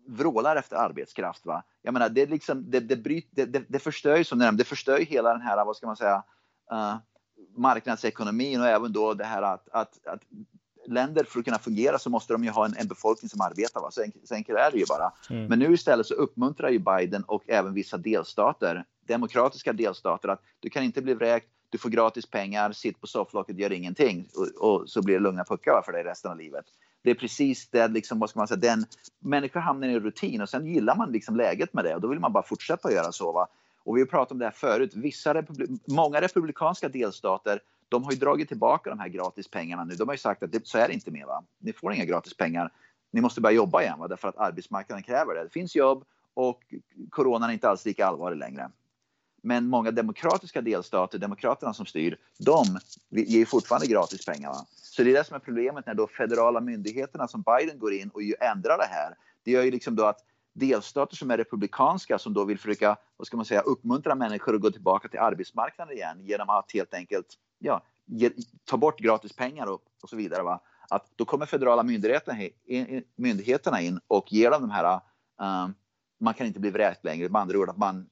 vrålar 0.08 0.56
efter 0.56 0.76
arbetskraft. 0.76 1.46
Va? 1.46 1.64
Jag 1.82 1.94
menar, 1.94 2.10
det, 2.10 2.26
liksom, 2.26 2.72
det, 2.72 2.80
det, 2.80 2.96
bryt, 2.96 3.28
det, 3.32 3.46
det, 3.46 3.64
det 3.68 3.80
förstör 3.80 4.18
ju 4.18 4.24
som 4.24 4.58
det 4.58 4.64
förstör 4.64 5.00
hela 5.00 5.34
den 5.34 5.42
här, 5.42 5.66
vad 5.66 5.78
ska 5.78 5.88
man 5.88 5.98
säga, 5.98 6.24
uh, 6.72 6.96
marknadsekonomin 7.58 8.62
och 8.62 8.68
även 8.68 8.94
då 8.94 9.14
det 9.14 9.24
här 9.24 9.42
att, 9.42 9.70
att, 9.70 10.08
att 10.08 10.22
länder 10.88 11.24
för 11.24 11.40
att 11.40 11.46
kunna 11.46 11.60
fungera 11.60 12.00
så 12.00 12.10
måste 12.10 12.34
de 12.34 12.44
ju 12.44 12.50
ha 12.50 12.66
en, 12.66 12.76
en 12.78 12.88
befolkning 12.88 13.30
som 13.30 13.42
arbetar. 13.42 13.82
Va? 13.82 13.92
Så, 13.92 14.02
enkelt, 14.02 14.28
så 14.28 14.36
enkelt 14.36 14.60
är 14.60 14.72
det 14.72 14.78
ju 14.78 14.86
bara. 14.90 15.12
Mm. 15.30 15.46
Men 15.46 15.60
nu 15.60 15.74
istället 15.74 16.06
så 16.06 16.14
uppmuntrar 16.14 16.70
ju 16.70 16.80
Biden 16.80 17.24
och 17.24 17.44
även 17.48 17.74
vissa 17.74 17.98
delstater, 17.98 18.86
demokratiska 19.08 19.74
delstater, 19.74 20.30
att 20.30 20.42
du 20.60 20.70
kan 20.70 20.84
inte 20.84 21.02
bli 21.02 21.14
vräkt, 21.14 21.48
du 21.70 21.78
får 21.78 21.90
gratis 21.90 22.26
pengar, 22.26 22.72
sitt 22.72 23.02
på 23.02 23.08
sofflocket, 23.08 23.60
gör 23.60 23.72
ingenting 23.72 24.28
och, 24.36 24.70
och, 24.70 24.90
så 24.90 25.02
blir 25.02 25.16
det 25.16 25.22
lugna 25.22 25.44
puckar 25.44 25.82
för 25.86 25.92
dig 25.92 26.04
resten 26.04 26.32
av 26.32 26.38
livet. 26.38 26.66
Det 27.04 27.12
är 27.12 27.16
precis 27.16 27.70
det, 27.70 27.88
liksom, 27.88 28.20
vad 28.20 28.30
ska 28.30 28.40
man 28.40 28.48
säga, 28.48 28.58
den, 28.58 28.86
människor 29.20 29.60
hamnar 29.60 29.88
i 29.88 29.94
en 29.94 30.00
rutin 30.00 30.42
och 30.42 30.50
sen 30.50 30.66
gillar 30.66 30.96
man 30.96 31.12
liksom 31.12 31.36
läget 31.36 31.74
med 31.74 31.86
det 31.86 31.96
och 31.96 32.02
då 32.02 32.08
vill 32.08 32.20
man 32.20 32.34
bara 32.34 32.44
fortsätta 32.44 32.92
göra 32.92 33.12
så. 33.12 33.32
Va? 33.32 33.48
Och 33.84 33.98
vi 33.98 34.02
har 34.02 34.08
pratat 34.08 34.32
om 34.32 34.40
det 34.40 34.46
här 34.46 34.52
förut. 34.52 34.92
Vissa 34.96 35.34
republi 35.34 35.68
många 35.88 36.22
republikanska 36.22 36.90
delstater 36.90 37.60
de 37.90 38.04
har 38.04 38.12
ju 38.12 38.18
dragit 38.18 38.48
tillbaka 38.48 38.90
de 38.90 39.00
här 39.00 39.08
gratispengarna 39.08 39.84
nu. 39.84 39.96
De 39.96 40.08
har 40.08 40.14
ju 40.14 40.20
sagt 40.20 40.44
att 40.44 40.52
det, 40.52 40.68
så 40.68 40.78
är 40.78 40.88
det 40.88 40.94
inte 40.94 41.12
mer. 41.12 41.26
Va? 41.26 41.44
Ni 41.60 41.74
får 41.74 41.94
inga 41.94 42.06
gratispengar. 42.06 42.72
Ni 43.12 43.22
måste 43.22 43.42
börja 43.42 43.56
jobba 43.56 43.82
igen 43.82 44.00
va? 44.00 44.08
därför 44.08 44.28
att 44.28 44.38
arbetsmarknaden 44.38 45.04
kräver 45.04 45.36
det. 45.36 45.44
Det 45.44 45.50
finns 45.50 45.76
jobb 45.76 46.04
och 46.34 46.62
coronan 47.10 47.50
är 47.50 47.54
inte 47.54 47.70
alls 47.70 47.86
lika 47.86 48.06
allvarlig 48.06 48.38
längre. 48.38 48.72
Men 49.42 49.68
många 49.68 49.92
demokratiska 49.92 50.62
delstater, 50.62 51.18
demokraterna 51.18 51.74
som 51.74 51.86
styr, 51.86 52.18
de 52.40 52.80
ger 53.10 53.46
fortfarande 53.46 53.88
gratis 53.88 54.26
pengar. 54.26 54.50
Va? 54.50 54.66
Så 54.74 55.04
det 55.04 55.10
är 55.12 55.14
det 55.14 55.24
som 55.24 55.36
är 55.36 55.40
problemet 55.40 55.86
när 55.86 55.94
då 55.94 56.08
federala 56.08 56.62
myndigheterna 56.62 57.28
som 57.28 57.42
Biden 57.42 57.80
går 57.80 57.94
in 57.94 58.10
och 58.10 58.22
ändrar 58.40 58.78
det 58.78 58.88
här. 58.90 59.16
Det 59.44 59.52
gör 59.52 59.64
ju 59.64 59.72
liksom 59.72 59.96
då 59.96 60.06
att 60.06 60.20
delstater 60.54 61.16
som 61.16 61.32
är 61.32 61.38
republikanska 61.38 62.20
som 62.20 62.34
då 62.34 62.46
vill 62.46 62.60
försöka 62.60 62.98
vad 63.18 63.28
ska 63.28 63.38
man 63.38 63.46
säga, 63.46 63.62
uppmuntra 63.62 64.16
människor 64.16 64.56
att 64.56 64.62
gå 64.62 64.72
tillbaka 64.72 65.08
till 65.08 65.20
arbetsmarknaden 65.20 65.94
igen 65.94 66.18
genom 66.24 66.50
att 66.50 66.72
helt 66.72 66.94
enkelt 66.94 67.28
ja, 67.60 67.84
ge, 68.06 68.32
ta 68.66 68.78
bort 68.78 69.00
gratis 69.00 69.36
pengar 69.36 69.68
och, 69.68 69.82
och 70.04 70.10
så 70.10 70.16
vidare. 70.16 70.44
Va? 70.44 70.62
Att 70.90 71.12
då 71.16 71.26
kommer 71.26 71.46
federala 71.46 71.84
myndigheterna, 71.84 72.40
myndigheterna 73.16 73.82
in 73.82 74.00
och 74.08 74.34
ger 74.34 74.52
dem 74.52 74.62
de 74.62 74.72
här, 74.72 74.96
uh, 75.42 75.70
man 76.20 76.34
kan 76.34 76.48
inte 76.48 76.60
bli 76.60 76.70
vräkt 76.70 77.04
längre, 77.04 77.30
med 77.30 77.42
andra 77.42 77.58
ord 77.58 77.70
att 77.70 77.78
man 77.78 78.10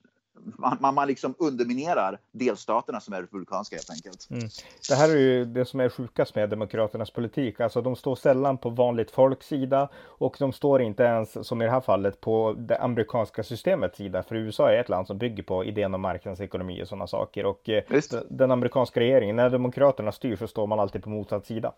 man, 0.80 0.94
man, 0.94 1.08
liksom 1.08 1.36
underminerar 1.38 2.20
delstaterna 2.32 3.00
som 3.00 3.14
är 3.14 3.22
republikanska 3.22 3.76
helt 3.76 3.90
enkelt. 3.90 4.28
Mm. 4.30 4.50
Det 4.90 4.96
här 4.96 5.10
är 5.10 5.18
ju 5.18 5.46
det 5.46 5.66
som 5.66 5.80
är 5.80 5.90
sjukast 5.90 6.36
med 6.36 6.50
Demokraternas 6.50 7.12
politik. 7.12 7.60
Alltså 7.60 7.82
de 7.82 7.96
står 7.96 8.16
sällan 8.16 8.58
på 8.58 8.70
vanligt 8.70 9.12
folks 9.12 9.48
sida 9.48 9.90
och 10.04 10.36
de 10.40 10.54
står 10.54 10.82
inte 10.82 11.04
ens 11.04 11.48
som 11.48 11.62
i 11.62 11.66
det 11.66 11.72
här 11.72 11.82
fallet 11.82 12.22
på 12.22 12.56
det 12.58 12.78
amerikanska 12.78 13.44
systemets 13.44 13.98
sida. 13.98 14.24
För 14.24 14.36
USA 14.36 14.72
är 14.72 14.80
ett 14.80 14.90
land 14.90 15.08
som 15.08 15.18
bygger 15.18 15.44
på 15.44 15.66
idén 15.66 15.94
om 15.94 16.02
marknadsekonomi 16.02 16.84
och 16.84 16.88
sådana 16.88 17.08
saker. 17.08 17.46
Och 17.46 17.70
eh, 17.70 17.84
den 18.30 18.52
amerikanska 18.52 19.00
regeringen, 19.00 19.36
när 19.36 19.50
Demokraterna 19.50 20.12
styr 20.12 20.36
så 20.36 20.48
står 20.48 20.68
man 20.68 20.80
alltid 20.80 21.04
på 21.04 21.10
motsatt 21.10 21.46
sida. 21.46 21.74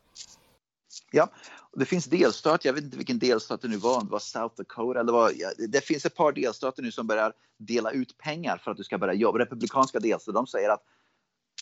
Ja, 1.12 1.30
det 1.74 1.86
finns 1.86 2.06
delstater, 2.06 2.70
jag 2.70 2.74
vet 2.74 2.84
inte 2.84 2.98
vilken 2.98 3.20
delstat 3.20 3.62
det 3.62 3.68
nu 3.68 3.78
var, 3.78 4.04
det 4.04 4.10
var 4.10 4.20
South 4.20 4.56
Dakota 4.58 5.00
eller 5.00 5.14
vad, 5.14 5.32
det 5.70 5.82
finns 5.82 6.06
ett 6.06 6.16
par 6.16 6.32
delstater 6.32 6.84
nu 6.84 6.92
som 6.92 7.08
börjar 7.08 7.34
dela 7.58 7.92
ut 7.92 8.18
pengar 8.18 8.58
för 8.58 8.72
att 8.72 8.78
du 8.78 8.84
ska 8.84 8.98
börja 8.98 9.14
jobba. 9.14 9.40
Republikanska 9.40 10.00
delstater, 10.00 10.34
de 10.34 10.48
säger 10.48 10.70
att 10.70 10.84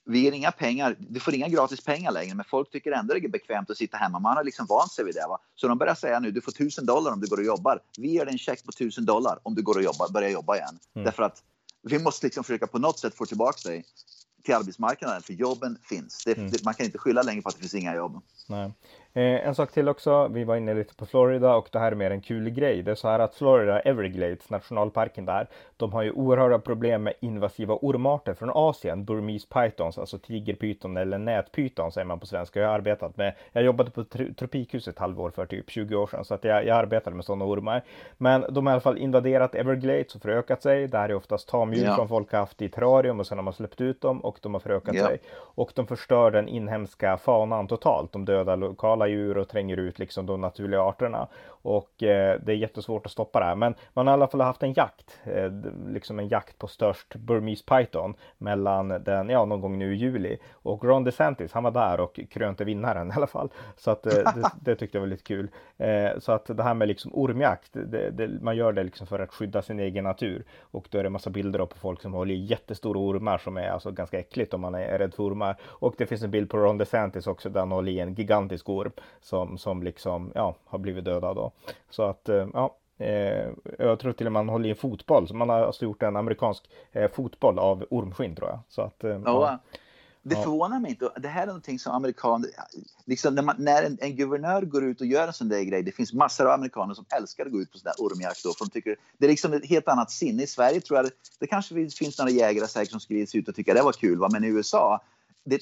vi 0.06 0.20
ger 0.20 0.32
inga 0.32 0.52
pengar, 0.52 0.96
du 1.00 1.20
får 1.20 1.34
inga 1.34 1.48
gratis 1.48 1.82
pengar 1.82 2.12
längre, 2.12 2.36
men 2.36 2.46
folk 2.46 2.72
tycker 2.72 2.92
ändå 2.92 3.14
det 3.14 3.20
är 3.20 3.30
bekvämt 3.30 3.70
att 3.70 3.78
sitta 3.78 3.98
hemma. 3.98 4.20
Man 4.20 4.38
har 4.38 4.44
liksom 4.44 4.66
vant 4.66 4.92
sig 4.92 5.06
vid 5.06 5.16
det. 5.16 5.26
Va? 5.30 5.40
Så 5.56 5.68
de 5.68 5.78
börjar 5.78 5.96
säga 5.96 6.20
nu, 6.20 6.32
du 6.32 6.42
får 6.42 6.52
tusen 6.52 6.86
dollar 6.86 7.12
om 7.12 7.20
du 7.20 7.28
går 7.28 7.38
och 7.38 7.46
jobbar. 7.46 7.80
Vi 7.98 8.08
ger 8.08 8.26
dig 8.26 8.32
en 8.32 8.38
check 8.38 8.64
på 8.64 8.72
tusen 8.72 9.06
dollar 9.06 9.40
om 9.44 9.56
du 9.56 9.62
går 9.62 9.78
och 9.78 9.84
jobbar, 9.84 10.10
börjar 10.10 10.30
jobba 10.30 10.56
igen. 10.56 10.80
Mm. 10.96 11.06
Därför 11.06 11.24
att 11.24 11.44
vi 11.82 12.00
måste 12.00 12.26
liksom 12.26 12.44
försöka 12.44 12.68
på 12.68 12.80
något 12.80 13.00
sätt 13.00 13.16
få 13.16 13.26
tillbaka 13.26 13.70
dig 13.70 13.86
till 14.44 14.54
arbetsmarknaden, 14.54 15.22
för 15.22 15.34
jobben 15.34 15.78
finns. 15.84 16.24
Det, 16.26 16.38
mm. 16.38 16.52
det, 16.52 16.64
man 16.64 16.74
kan 16.74 16.86
inte 16.86 16.98
skylla 16.98 17.22
längre 17.22 17.42
på 17.42 17.50
att 17.50 17.56
det 17.56 17.62
finns 17.62 17.74
inga 17.74 17.96
jobb. 17.96 18.22
Nej. 18.48 18.74
Eh, 19.16 19.48
en 19.48 19.56
sak 19.56 19.72
till 19.72 19.90
också, 19.90 20.28
vi 20.28 20.44
var 20.44 20.56
inne 20.56 20.74
lite 20.74 20.96
på 20.96 21.06
Florida 21.06 21.56
och 21.56 21.70
det 21.72 21.80
här 21.80 21.92
är 21.92 21.96
mer 21.96 22.12
en 22.12 22.22
kul 22.22 22.50
grej. 22.50 22.84
Det 22.84 22.92
är 22.92 22.96
så 22.96 23.08
här 23.08 23.20
att 23.20 23.36
Florida 23.36 23.80
Everglades, 23.80 24.50
nationalparken 24.50 25.26
där, 25.26 25.48
de 25.78 25.94
har 25.94 26.02
ju 26.04 26.12
oerhörda 26.12 26.60
problem 26.60 27.04
med 27.04 27.14
invasiva 27.20 27.78
ormarter 27.82 28.34
från 28.34 28.52
Asien, 28.54 29.06
Burmese 29.06 29.48
pythons, 29.48 29.98
alltså 29.98 30.20
tigerpyton 30.20 30.98
eller 30.98 31.18
nätpyton 31.18 31.92
säger 31.92 32.06
man 32.06 32.20
på 32.20 32.26
svenska. 32.26 32.60
Jag 32.60 32.68
har 32.68 32.76
arbetat 32.76 33.18
med, 33.18 33.34
jag 33.52 33.64
jobbade 33.64 33.92
på 33.92 34.04
tropikhus 34.38 34.88
ett 34.88 35.00
halvår 35.00 35.30
för 35.30 35.46
typ 35.46 35.70
20 35.70 35.96
år 35.96 36.08
sedan 36.08 36.26
så 36.26 36.34
att 36.34 36.44
jag, 36.44 36.66
jag 36.66 36.78
arbetade 36.78 37.16
med 37.16 37.26
sådana 37.26 37.46
ormar. 37.46 37.84
Men 38.18 38.46
de 38.50 38.66
har 38.66 38.72
i 38.72 38.74
alla 38.74 38.82
fall 38.82 38.98
invaderat 38.98 39.56
Everglades 39.56 40.16
och 40.16 40.22
förökat 40.22 40.62
sig. 40.62 40.88
Det 40.88 40.98
här 40.98 41.10
är 41.10 41.16
oftast 41.16 41.50
tamdjur 41.50 41.86
ja. 41.86 41.96
som 41.96 42.08
folk 42.08 42.32
har 42.32 42.40
haft 42.40 42.62
i 42.62 42.70
terrarium 42.70 43.20
och 43.20 43.28
sen 43.28 43.38
har 43.38 43.44
man 43.44 43.54
släppt 43.54 43.82
ut 43.82 44.02
dem 44.02 44.20
och 44.20 44.40
de 44.42 44.54
har 44.54 44.62
förökat 44.62 44.96
ja. 44.96 45.06
sig. 45.06 45.20
Och 45.34 45.72
de 45.76 45.88
förstör 45.88 46.32
den 46.32 46.48
inhemska 46.48 47.18
faunan 47.18 47.68
totalt. 47.68 48.12
De 48.12 48.26
dödar 48.26 48.58
lokala 48.58 49.03
djur 49.08 49.38
och 49.38 49.50
tränger 49.50 49.78
ut 49.78 50.00
liksom 50.00 50.26
de 50.26 50.42
naturliga 50.42 50.82
arterna. 50.82 51.28
Och 51.64 52.04
eh, 52.04 52.40
det 52.44 52.52
är 52.52 52.56
jättesvårt 52.56 53.06
att 53.06 53.12
stoppa 53.12 53.40
det 53.40 53.46
här. 53.46 53.56
Men 53.56 53.76
man 53.94 54.08
har 54.08 54.14
i 54.14 54.16
alla 54.16 54.28
fall 54.28 54.42
haft 54.42 54.64
en 54.64 54.74
jakt, 54.74 55.20
eh, 55.24 55.52
liksom 55.88 56.20
en 56.20 56.28
jakt 56.28 56.60
på 56.60 56.68
störst 56.68 57.16
Burmese 57.16 57.64
python 57.66 58.14
mellan 58.38 58.88
den, 58.88 59.30
ja 59.30 59.46
någon 59.46 59.62
gång 59.62 59.80
nu 59.80 59.94
i 59.94 59.98
juli. 59.98 60.38
Och 60.52 60.84
Ron 60.84 61.04
DeSantis, 61.04 61.54
han 61.54 61.64
var 61.64 61.72
där 61.72 62.00
och 62.00 62.20
krönte 62.30 62.64
vinnaren 62.64 63.08
i 63.12 63.14
alla 63.16 63.28
fall. 63.28 63.50
Så 63.78 63.92
att 63.92 64.06
eh, 64.06 64.14
det, 64.14 64.52
det, 64.62 64.76
tyckte 64.76 64.98
jag 64.98 65.02
var 65.02 65.08
lite 65.08 65.24
kul. 65.24 65.50
Eh, 65.78 66.20
så 66.20 66.32
att 66.32 66.46
det 66.46 66.64
här 66.64 66.74
med 66.74 66.88
liksom 66.88 67.12
ormjakt, 67.14 67.70
det, 67.74 68.10
det, 68.10 68.28
man 68.42 68.56
gör 68.56 68.72
det 68.72 68.84
liksom 68.84 69.08
för 69.08 69.20
att 69.20 69.34
skydda 69.34 69.62
sin 69.62 69.80
egen 69.80 70.04
natur. 70.04 70.44
Och 70.62 70.88
då 70.90 70.98
är 70.98 71.04
det 71.04 71.10
massa 71.10 71.30
bilder 71.30 71.66
på 71.66 71.78
folk 71.78 72.02
som 72.02 72.14
håller 72.14 72.36
i 72.36 72.46
jättestora 72.46 73.00
ormar 73.00 73.38
som 73.38 73.58
är 73.58 73.70
alltså 73.70 73.92
ganska 73.92 74.20
äckligt 74.20 74.54
om 74.54 74.62
man 74.62 74.76
är 74.76 74.98
rädd 74.98 75.14
för 75.14 75.24
ormar. 75.24 75.56
Och 75.64 75.96
det 75.98 76.06
finns 76.06 76.24
en 76.24 76.32
bild 76.32 76.50
på 76.50 76.58
Ron 76.58 76.78
DeSantis 76.78 77.28
också 77.28 77.50
där 77.50 77.60
han 77.60 77.72
håller 77.72 77.92
i 77.92 78.00
en 78.00 78.14
gigantisk 78.14 78.70
orm 78.70 78.92
som, 79.22 79.58
som 79.58 79.84
liksom, 79.84 80.32
ja, 80.36 80.56
har 80.66 80.80
blivit 80.80 81.06
dödad 81.06 81.36
då. 81.36 81.53
Så 81.90 82.04
att, 82.04 82.30
eh, 82.30 82.48
ja, 82.54 82.78
eh, 82.98 83.50
jag 83.80 84.00
tror 84.00 84.14
till 84.14 84.26
och 84.26 84.34
med 84.34 84.46
man 84.46 84.50
håller 84.50 84.68
i 84.68 84.70
en 84.70 84.76
fotboll, 84.76 85.28
så 85.28 85.36
man 85.36 85.50
har 85.50 85.60
alltså 85.60 85.84
gjort 85.84 86.04
en 86.04 86.16
amerikansk 86.16 86.64
eh, 86.92 87.12
fotboll 87.12 87.60
av 87.60 87.86
ormskinn 87.90 88.36
tror 88.36 88.50
jag. 88.50 88.60
Så 88.70 88.82
att, 88.82 88.98
ja. 89.02 89.60
Det 90.26 90.36
förvånar 90.36 90.80
mig 90.80 90.92
inte. 90.92 91.12
Det 91.16 91.28
här 91.28 91.44
är 91.44 91.48
någonting 91.48 91.80
som 91.80 91.94
amerikaner... 91.94 92.50
Liksom 93.06 93.36
när, 93.36 93.42
man, 93.42 93.56
när 93.60 93.84
en, 93.84 93.98
en, 94.02 94.16
guvernör 94.16 94.62
går 94.62 94.84
ut 94.84 95.02
och 95.02 95.08
gör 95.08 95.28
en 95.28 95.34
sån 95.34 95.50
där 95.50 95.62
grej, 95.64 95.84
det 95.84 95.92
finns 95.92 96.14
massor 96.14 96.46
av 96.46 96.52
amerikaner 96.52 96.94
som 96.94 97.06
älskar 97.18 97.46
att 97.46 97.52
gå 97.52 97.62
ut 97.62 97.72
på 97.72 97.78
sån 97.78 97.92
där 97.96 98.06
ormjakt. 98.06 98.44
Då, 98.44 98.54
för 98.54 98.66
de 98.66 98.72
tycker, 98.72 98.96
det 99.18 99.26
är 99.26 99.30
liksom 99.30 99.54
ett 99.54 99.66
helt 99.66 99.88
annat 99.88 100.12
sinne. 100.12 100.44
I 100.44 100.48
Sverige 100.48 100.82
tror 100.82 100.98
jag 100.98 101.06
det, 101.06 101.12
det 101.40 101.48
kanske 101.48 101.90
finns 101.90 102.20
några 102.20 102.32
jägare 102.32 102.68
säkert 102.68 102.92
som 102.92 103.00
skrivs 103.00 103.36
ut 103.36 103.48
och 103.48 103.56
tycker 103.56 103.74
det 103.74 103.82
var 103.82 103.92
kul, 103.92 104.20
va? 104.20 104.30
men 104.32 104.44
i 104.44 104.48
USA, 104.48 105.02
det, 105.44 105.60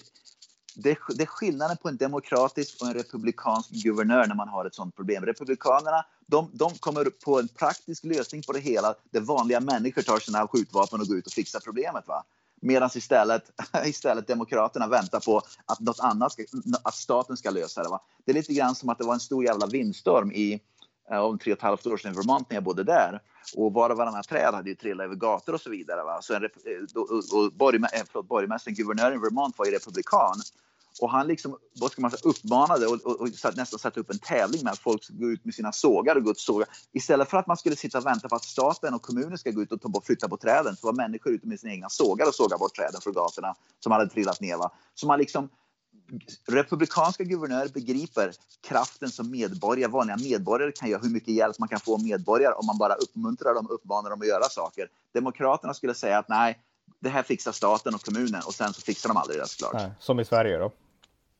det, 0.75 0.97
det 1.15 1.23
är 1.23 1.27
skillnaden 1.27 1.77
på 1.77 1.89
en 1.89 1.97
demokratisk 1.97 2.81
och 2.81 2.87
en 2.87 2.93
republikansk 2.93 3.69
guvernör 3.69 4.27
när 4.27 4.35
man 4.35 4.47
har 4.47 4.65
ett 4.65 4.75
sådant 4.75 4.95
problem. 4.95 5.25
Republikanerna 5.25 6.05
de, 6.31 6.49
de 6.53 6.73
kommer 6.73 7.05
på 7.05 7.39
en 7.39 7.47
praktisk 7.47 8.03
lösning 8.03 8.41
på 8.41 8.51
det 8.51 8.59
hela 8.59 8.95
där 9.09 9.19
vanliga 9.19 9.59
människor 9.59 10.01
tar 10.01 10.19
sina 10.19 10.47
skjutvapen 10.47 11.01
och 11.01 11.07
går 11.07 11.17
ut 11.17 11.27
och 11.27 11.33
fixar 11.33 11.59
problemet. 11.59 12.07
Va? 12.07 12.23
Medan 12.61 12.89
istället, 12.95 13.43
istället 13.85 14.27
Demokraterna 14.27 14.87
väntar 14.87 15.19
på 15.19 15.41
att 15.65 15.79
något 15.79 15.99
annat 15.99 16.31
ska, 16.31 16.43
att 16.83 16.95
staten 16.95 17.37
ska 17.37 17.49
lösa 17.49 17.83
det. 17.83 17.89
Va? 17.89 18.01
Det 18.25 18.31
är 18.31 18.35
lite 18.35 18.53
grann 18.53 18.75
som 18.75 18.89
att 18.89 18.97
det 18.97 19.03
var 19.03 19.13
en 19.13 19.19
stor 19.19 19.43
jävla 19.43 19.67
vindstorm 19.67 20.31
i 20.31 20.61
Eh, 21.11 21.19
om 21.19 21.39
tre 21.39 21.53
och 21.53 21.57
ett 21.57 21.63
halvt 21.63 21.87
år 21.87 21.97
sedan 21.97 22.11
i 22.11 22.15
Vermont 22.15 22.49
när 22.49 22.55
jag 22.55 22.63
bodde 22.63 22.83
där. 22.83 23.21
Och 23.55 23.73
var 23.73 23.89
och 23.89 23.97
varannan 23.97 24.23
träd 24.23 24.53
hade 24.53 24.69
ju 24.69 24.75
trillat 24.75 25.05
över 25.05 25.15
gator 25.15 25.53
och 25.53 25.61
så 25.61 25.69
vidare. 25.69 26.03
Va? 26.03 26.21
Så 26.21 26.33
en, 26.33 26.43
eh, 26.43 26.49
och, 26.95 27.11
och 27.11 27.53
borgmä, 27.53 27.87
eh, 27.93 28.21
borgmästaren, 28.21 28.75
guvernören 28.75 29.13
i 29.13 29.17
Vermont 29.17 29.57
var 29.57 29.65
ju 29.65 29.71
republikan. 29.71 30.35
Och 31.01 31.11
han 31.11 31.27
liksom, 31.27 31.57
vad 31.79 31.91
ska 31.91 32.01
man 32.01 32.11
säga, 32.11 32.21
uppmanade 32.23 32.87
och, 32.87 33.05
och, 33.05 33.21
och 33.21 33.27
nästan 33.55 33.79
satte 33.79 33.99
upp 33.99 34.09
en 34.09 34.19
tävling 34.19 34.63
med 34.63 34.73
att 34.73 34.79
folk 34.79 35.03
skulle 35.03 35.19
gå 35.19 35.31
ut 35.31 35.45
med 35.45 35.53
sina 35.53 35.71
sågar 35.71 36.15
och 36.15 36.23
gå 36.23 36.31
ut 36.31 36.37
och 36.37 36.41
såga. 36.41 36.65
Istället 36.93 37.29
för 37.29 37.37
att 37.37 37.47
man 37.47 37.57
skulle 37.57 37.75
sitta 37.75 37.97
och 37.97 38.05
vänta 38.05 38.29
på 38.29 38.35
att 38.35 38.43
staten 38.43 38.93
och 38.93 39.01
kommunen 39.01 39.37
ska 39.37 39.51
gå 39.51 39.61
ut 39.61 39.71
och 39.71 39.81
ta 39.81 39.89
bort, 39.89 40.05
flytta 40.05 40.29
på 40.29 40.37
träden 40.37 40.75
så 40.75 40.87
var 40.87 40.93
människor 40.93 41.33
ute 41.33 41.47
med 41.47 41.59
sina 41.59 41.73
egna 41.73 41.89
sågar 41.89 42.27
och 42.27 42.35
såga 42.35 42.57
bort 42.57 42.75
träden 42.75 43.01
från 43.01 43.13
gatorna 43.13 43.55
som 43.79 43.91
hade 43.91 44.09
trillat 44.09 44.41
ner. 44.41 44.57
Va? 44.57 44.71
Så 44.95 45.07
man 45.07 45.19
liksom 45.19 45.49
republikanska 46.47 47.23
guvernörer 47.23 47.67
begriper 47.67 48.31
kraften 48.61 49.09
som 49.09 49.31
medborgare, 49.31 49.91
vanliga 49.91 50.17
medborgare 50.17 50.71
kan 50.71 50.89
göra, 50.89 51.01
hur 51.01 51.09
mycket 51.09 51.33
hjälp 51.33 51.59
man 51.59 51.69
kan 51.69 51.79
få 51.79 51.97
medborgare 51.97 52.53
om 52.53 52.65
man 52.65 52.77
bara 52.77 52.93
uppmuntrar 52.93 53.53
dem, 53.53 53.67
uppmanar 53.69 54.09
dem 54.09 54.21
att 54.21 54.27
göra 54.27 54.43
saker. 54.43 54.87
Demokraterna 55.13 55.73
skulle 55.73 55.93
säga 55.93 56.17
att 56.17 56.29
nej, 56.29 56.59
det 56.99 57.09
här 57.09 57.23
fixar 57.23 57.51
staten 57.51 57.95
och 57.95 58.01
kommunen 58.01 58.41
och 58.45 58.53
sen 58.53 58.73
så 58.73 58.81
fixar 58.81 59.09
de 59.09 59.17
aldrig 59.17 59.39
det 59.39 59.47
såklart. 59.47 59.73
Nej, 59.73 59.91
som 59.99 60.19
i 60.19 60.25
Sverige 60.25 60.57
då? 60.57 60.71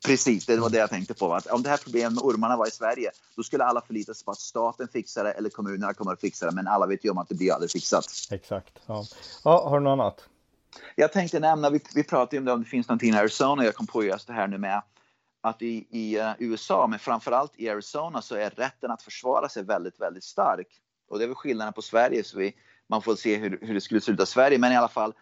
Precis, 0.06 0.46
det 0.46 0.58
var 0.58 0.70
det 0.70 0.78
jag 0.78 0.90
tänkte 0.90 1.14
på. 1.14 1.34
Att 1.34 1.48
om 1.48 1.64
det 1.64 1.70
här 1.70 1.78
problemet 1.78 2.14
med 2.14 2.24
ormarna 2.24 2.58
var 2.58 2.68
i 2.68 2.72
Sverige, 2.72 3.12
då 3.36 3.44
skulle 3.44 3.64
alla 3.64 3.82
förlita 3.82 4.14
sig 4.14 4.26
på 4.26 4.32
att 4.32 4.40
staten 4.40 4.88
fixar 4.88 5.24
det 5.24 5.32
eller 5.32 5.50
kommunerna 5.50 5.94
kommer 5.94 6.14
att 6.14 6.22
fixa 6.22 6.46
det. 6.46 6.56
Men 6.56 6.68
alla 6.68 6.86
vet 6.86 7.06
ju 7.06 7.10
om 7.10 7.18
att 7.18 7.30
det 7.30 7.36
blir 7.36 7.54
aldrig 7.54 7.72
fixat. 7.72 8.06
Exakt. 8.32 8.80
Ja. 8.86 9.06
ja 9.44 9.70
har 9.70 9.80
du 9.80 9.84
något 9.84 9.92
annat? 9.92 10.26
Jag 10.96 11.14
tänkte 11.14 11.40
nämna, 11.40 11.70
vi, 11.70 11.82
vi 11.96 12.04
pratade 12.04 12.38
om 12.38 12.46
det, 12.46 12.52
om 12.52 12.64
det 12.64 12.70
finns 12.70 12.88
någonting 12.88 13.14
i 13.14 13.18
Arizona, 13.18 13.66
jag 13.66 13.76
kom 13.76 13.88
på 13.88 14.04
just 14.04 14.28
det 14.28 14.34
här 14.34 14.48
nu 14.48 14.58
med, 14.58 14.82
att 15.42 15.62
i, 15.62 15.88
i 15.90 16.20
uh, 16.20 16.32
USA, 16.40 16.88
men 16.88 17.00
framförallt 17.00 17.52
i 17.56 17.70
Arizona, 17.70 18.22
så 18.22 18.36
är 18.36 18.50
rätten 18.50 18.92
att 18.92 19.02
försvara 19.02 19.50
sig 19.50 19.64
väldigt, 19.64 20.02
väldigt 20.02 20.24
stark. 20.24 20.68
Och 21.10 21.18
det 21.20 21.26
är 21.26 21.28
väl 21.28 21.36
skillnaden 21.36 21.74
på 21.74 21.82
Sverige, 21.82 22.24
så 22.24 22.38
vi, 22.38 22.56
man 22.88 23.02
får 23.02 23.16
se 23.16 23.38
hur, 23.38 23.60
hur 23.62 23.74
det 23.74 23.82
skulle 23.82 24.02
se 24.02 24.12
ut 24.12 24.22
i 24.22 24.26
Sverige, 24.26 24.58
men 24.58 24.72
i 24.72 24.76
alla 24.76 24.88
fall, 24.88 25.14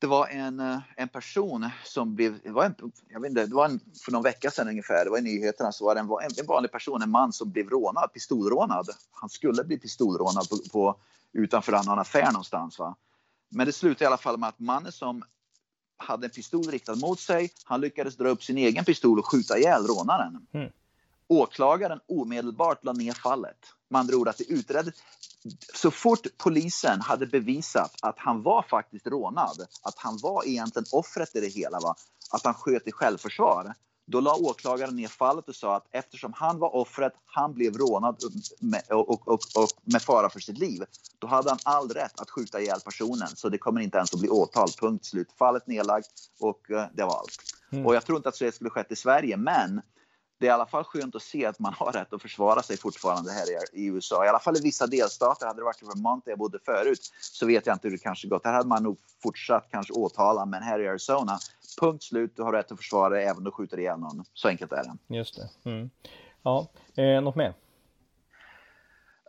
det 0.00 0.06
var 0.06 0.26
en, 0.26 0.60
eh, 0.60 0.78
en 0.96 1.08
person 1.08 1.70
som 1.84 2.14
blev, 2.14 2.40
det 2.42 2.50
var, 2.50 2.64
en, 2.64 2.74
jag 3.08 3.20
vet 3.20 3.28
inte, 3.28 3.46
det 3.46 3.54
var 3.54 3.64
en, 3.64 3.80
för 4.04 4.12
någon 4.12 4.22
vecka 4.22 4.50
sedan 4.50 4.68
ungefär, 4.68 5.04
det 5.04 5.10
var 5.10 5.18
i 5.18 5.22
nyheterna, 5.22 5.72
så 5.72 5.84
var 5.84 5.94
det 5.94 6.00
en, 6.00 6.10
en, 6.38 6.46
vanlig 6.46 6.72
person, 6.72 7.02
en 7.02 7.10
man 7.10 7.32
som 7.32 7.50
blev 7.50 7.68
rånad, 7.68 8.12
pistolrånad. 8.12 8.88
Han 9.10 9.28
skulle 9.28 9.64
bli 9.64 9.78
pistolrånad 9.78 10.48
på, 10.48 10.56
på, 10.72 11.00
utanför 11.32 11.72
någon 11.72 11.98
affär 11.98 12.32
någonstans. 12.32 12.78
Va? 12.78 12.96
Men 13.48 13.66
det 13.66 13.72
slutade 13.72 14.04
i 14.04 14.06
alla 14.06 14.16
fall 14.16 14.38
med 14.38 14.48
att 14.48 14.58
mannen 14.58 14.92
som 14.92 15.22
hade 15.96 16.26
en 16.26 16.30
pistol 16.30 16.64
riktad 16.64 16.94
mot 16.94 17.20
sig, 17.20 17.50
han 17.64 17.80
lyckades 17.80 18.16
dra 18.16 18.28
upp 18.28 18.42
sin 18.42 18.58
egen 18.58 18.84
pistol 18.84 19.18
och 19.18 19.26
skjuta 19.26 19.58
ihjäl 19.58 19.86
rånaren. 19.86 20.46
Mm. 20.52 20.72
Åklagaren 21.28 22.00
omedelbart 22.08 22.84
la 22.84 22.92
ner 22.92 23.12
fallet. 23.12 23.58
Med 23.88 24.00
andra 24.00 24.16
ord 24.16 24.28
att 24.28 24.38
det 24.38 24.50
utreddes. 24.50 24.94
Så 25.74 25.90
fort 25.90 26.26
polisen 26.38 27.00
hade 27.00 27.26
bevisat 27.26 27.94
att 28.02 28.18
han 28.18 28.42
var 28.42 28.62
faktiskt 28.62 29.06
rånad, 29.06 29.66
att 29.82 29.94
han 29.96 30.18
var 30.22 30.46
egentligen 30.46 30.86
offret 30.92 31.36
i 31.36 31.40
det 31.40 31.48
hela, 31.48 31.80
va? 31.80 31.94
att 32.30 32.44
han 32.44 32.54
sköt 32.54 32.86
i 32.86 32.92
självförsvar, 32.92 33.74
då 34.10 34.20
la 34.20 34.34
åklagaren 34.34 34.96
ner 34.96 35.08
fallet 35.08 35.48
och 35.48 35.54
sa 35.54 35.76
att 35.76 35.86
eftersom 35.90 36.32
han 36.32 36.58
var 36.58 36.76
offret, 36.76 37.12
han 37.26 37.54
blev 37.54 37.76
rånad 37.76 38.16
med, 38.60 38.82
och, 38.90 39.10
och, 39.10 39.28
och, 39.28 39.40
och, 39.54 39.68
med 39.84 40.02
fara 40.02 40.30
för 40.30 40.40
sitt 40.40 40.58
liv, 40.58 40.82
då 41.18 41.26
hade 41.26 41.50
han 41.50 41.58
all 41.64 41.88
rätt 41.88 42.20
att 42.20 42.30
skjuta 42.30 42.60
ihjäl 42.60 42.80
personen. 42.84 43.28
Så 43.28 43.48
det 43.48 43.58
kommer 43.58 43.80
inte 43.80 43.96
ens 43.96 44.14
att 44.14 44.20
bli 44.20 44.28
åtal. 44.28 44.68
Punkt 44.80 45.04
slut. 45.04 45.28
Fallet 45.38 45.66
nedlagt 45.66 46.10
och 46.40 46.70
uh, 46.70 46.84
det 46.94 47.02
var 47.02 47.18
allt. 47.18 47.38
Mm. 47.72 47.86
Och 47.86 47.94
jag 47.94 48.04
tror 48.04 48.16
inte 48.16 48.28
att 48.28 48.36
så 48.36 48.52
skulle 48.52 48.70
skett 48.70 48.92
i 48.92 48.96
Sverige, 48.96 49.36
men 49.36 49.80
det 50.38 50.46
är 50.46 50.50
i 50.50 50.52
alla 50.52 50.66
fall 50.66 50.84
skönt 50.84 51.14
att 51.14 51.22
se 51.22 51.46
att 51.46 51.58
man 51.58 51.74
har 51.74 51.92
rätt 51.92 52.12
att 52.12 52.22
försvara 52.22 52.62
sig 52.62 52.76
fortfarande 52.76 53.32
här 53.32 53.46
i, 53.72 53.84
USA. 53.86 54.24
I 54.24 54.28
alla 54.28 54.38
fall 54.38 54.56
i 54.56 54.60
vissa 54.60 54.86
delstater. 54.86 55.46
Hade 55.46 55.60
det 55.60 55.64
varit 55.64 55.82
i 55.82 55.86
Vermont 55.86 56.24
där 56.24 56.32
jag 56.32 56.38
bodde 56.38 56.58
förut 56.64 57.12
så 57.20 57.46
vet 57.46 57.66
jag 57.66 57.74
inte 57.74 57.88
hur 57.88 57.92
det 57.92 58.02
kanske 58.02 58.28
gått. 58.28 58.44
Här 58.44 58.52
hade 58.52 58.68
man 58.68 58.82
nog 58.82 58.98
fortsatt 59.22 59.68
kanske 59.70 59.92
åtala, 59.92 60.44
men 60.44 60.62
här 60.62 60.80
i 60.80 60.88
Arizona, 60.88 61.38
punkt 61.80 62.02
slut, 62.02 62.36
du 62.36 62.42
har 62.42 62.52
rätt 62.52 62.72
att 62.72 62.78
försvara 62.78 63.08
dig 63.08 63.24
även 63.24 63.36
om 63.36 63.44
du 63.44 63.50
skjuter 63.50 63.78
ihjäl 63.78 63.98
någon. 63.98 64.24
Så 64.34 64.48
enkelt 64.48 64.72
är 64.72 64.84
det. 64.84 65.16
Just 65.16 65.36
det. 65.36 65.70
Mm. 65.70 65.90
Ja, 66.42 66.66
eh, 66.96 67.20
något 67.20 67.36
mer? 67.36 67.54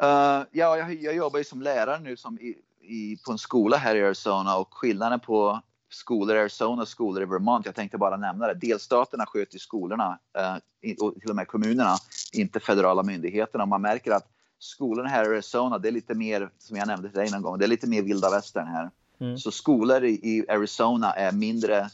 Uh, 0.04 0.46
ja, 0.52 0.78
jag, 0.78 0.94
jag, 0.94 1.16
jobbar 1.16 1.38
ju 1.38 1.44
som 1.44 1.62
lärare 1.62 2.00
nu 2.00 2.18
som 2.18 2.40
i, 2.40 2.58
i, 2.82 3.18
på 3.26 3.32
en 3.32 3.38
skola 3.38 3.78
här 3.78 3.96
i 3.96 4.04
Arizona 4.04 4.58
och 4.58 4.74
skillnaden 4.74 5.20
på 5.20 5.62
skolor 5.90 6.36
i 6.36 6.40
Arizona 6.40 6.82
och 6.82 6.88
skolor 6.88 7.24
i 7.24 7.26
Vermont. 7.26 7.66
Jag 7.66 7.76
tänkte 7.76 7.98
bara 7.98 8.18
nämna 8.18 8.48
det. 8.48 8.54
Delstaterna 8.54 9.26
sköter 9.26 9.60
skolorna 9.60 10.20
eh, 10.38 10.56
och 11.00 11.22
till 11.22 11.30
och 11.30 11.36
med 11.36 11.48
kommunerna, 11.48 11.96
inte 12.34 12.60
federala 12.60 13.04
myndigheterna. 13.04 13.66
Man 13.66 13.82
märker 13.82 14.12
att 14.12 14.28
skolorna 14.60 15.10
här 15.10 15.26
i 15.26 15.28
Arizona, 15.28 15.78
det 15.78 15.88
är 15.88 15.92
lite 15.92 16.16
mer, 16.16 16.50
som 16.58 16.78
jag 16.78 16.88
nämnde 16.88 17.10
till 17.10 17.20
dig 17.20 17.32
någon 17.32 17.42
gång, 17.42 17.58
det 17.58 17.66
är 17.66 17.70
lite 17.70 17.88
mer 17.88 18.02
vilda 18.02 18.30
västern 18.30 18.68
här. 18.68 18.90
Mm. 19.22 19.38
Så 19.38 19.52
skolor 19.52 20.04
i, 20.04 20.12
i, 20.12 20.46
Arizona 20.50 21.14
är 21.14 21.32
mindre, 21.32 21.90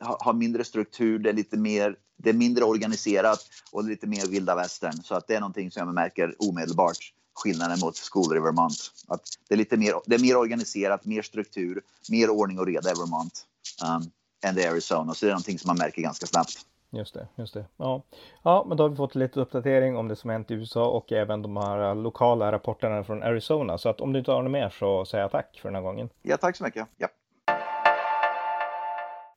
har 0.00 0.32
mindre 0.32 0.64
struktur, 0.64 1.18
det 1.18 1.30
är 1.30 1.34
lite 1.34 1.56
mer, 1.56 1.96
det 2.16 2.30
är 2.30 2.34
mindre 2.34 2.64
organiserat 2.64 3.40
och 3.72 3.84
lite 3.84 4.06
mer 4.06 4.26
vilda 4.26 4.54
västern. 4.54 5.02
Så 5.02 5.14
att 5.14 5.26
det 5.26 5.34
är 5.34 5.40
någonting 5.40 5.70
som 5.70 5.86
jag 5.86 5.94
märker 5.94 6.34
omedelbart 6.38 7.12
skillnaden 7.40 7.78
mot 7.80 7.96
skolor 7.96 8.36
i 8.36 8.40
Vermont. 8.40 8.92
Att 9.08 9.22
det, 9.48 9.54
är 9.54 9.58
lite 9.58 9.76
mer, 9.76 9.94
det 10.06 10.14
är 10.14 10.20
mer 10.20 10.36
organiserat, 10.36 11.04
mer 11.04 11.22
struktur, 11.22 11.82
mer 12.10 12.30
ordning 12.30 12.58
och 12.58 12.66
reda 12.66 12.90
i 12.90 12.94
Vermont 12.94 13.46
um, 13.84 14.10
än 14.44 14.54
det 14.54 14.62
är 14.62 14.66
i 14.66 14.70
Arizona. 14.70 15.14
Så 15.14 15.26
det 15.26 15.30
är 15.30 15.34
någonting 15.34 15.58
som 15.58 15.68
man 15.68 15.78
märker 15.78 16.02
ganska 16.02 16.26
snabbt. 16.26 16.66
Just 16.92 17.14
det, 17.14 17.28
just 17.34 17.54
det. 17.54 17.64
Ja. 17.76 18.02
ja, 18.42 18.64
men 18.68 18.76
då 18.76 18.84
har 18.84 18.88
vi 18.88 18.96
fått 18.96 19.14
lite 19.14 19.40
uppdatering 19.40 19.96
om 19.96 20.08
det 20.08 20.16
som 20.16 20.30
hänt 20.30 20.50
i 20.50 20.54
USA 20.54 20.88
och 20.88 21.12
även 21.12 21.42
de 21.42 21.56
här 21.56 21.94
lokala 21.94 22.52
rapporterna 22.52 23.04
från 23.04 23.22
Arizona. 23.22 23.78
Så 23.78 23.88
att 23.88 24.00
om 24.00 24.12
du 24.12 24.18
inte 24.18 24.32
har 24.32 24.42
något 24.42 24.52
mer 24.52 24.70
så 24.78 25.04
säger 25.04 25.22
jag 25.24 25.30
tack 25.30 25.58
för 25.62 25.68
den 25.68 25.74
här 25.74 25.82
gången. 25.82 26.08
Ja, 26.22 26.36
tack 26.36 26.56
så 26.56 26.64
mycket. 26.64 26.86
Ja. 26.96 27.08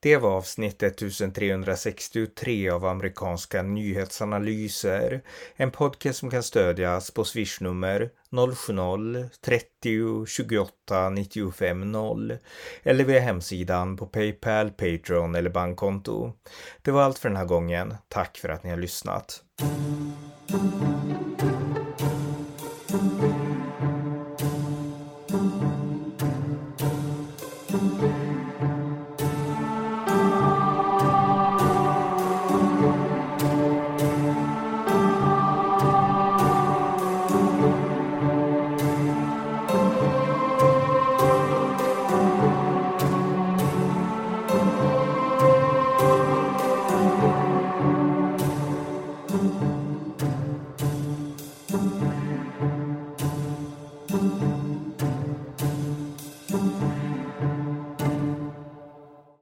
Det 0.04 0.18
var 0.18 0.30
avsnitt 0.30 0.84
1363 0.84 2.70
av 2.70 2.86
amerikanska 2.86 3.62
nyhetsanalyser. 3.62 5.22
En 5.56 5.72
podcast 5.72 6.20
som 6.20 6.30
kan 6.30 6.44
stödjas 6.44 7.12
på 7.12 7.24
swishnummer 7.24 8.10
070-30 8.32 10.26
28 10.26 11.10
95 11.10 11.92
0 11.92 12.38
eller 12.84 13.04
via 13.04 13.20
hemsidan 13.20 13.98
på 13.98 14.06
Paypal, 14.06 14.72
Patreon 14.72 15.36
eller 15.36 15.50
bankkonto. 15.50 16.34
Det 16.82 16.92
var 16.92 17.02
allt 17.02 17.20
för 17.20 17.30
den 17.30 17.38
här 17.38 17.46
gången. 17.46 17.96
Tack 18.08 18.38
för 18.38 18.50
att 18.50 18.64
ni 18.64 18.70
har 18.70 18.78
lyssnat. 18.78 19.44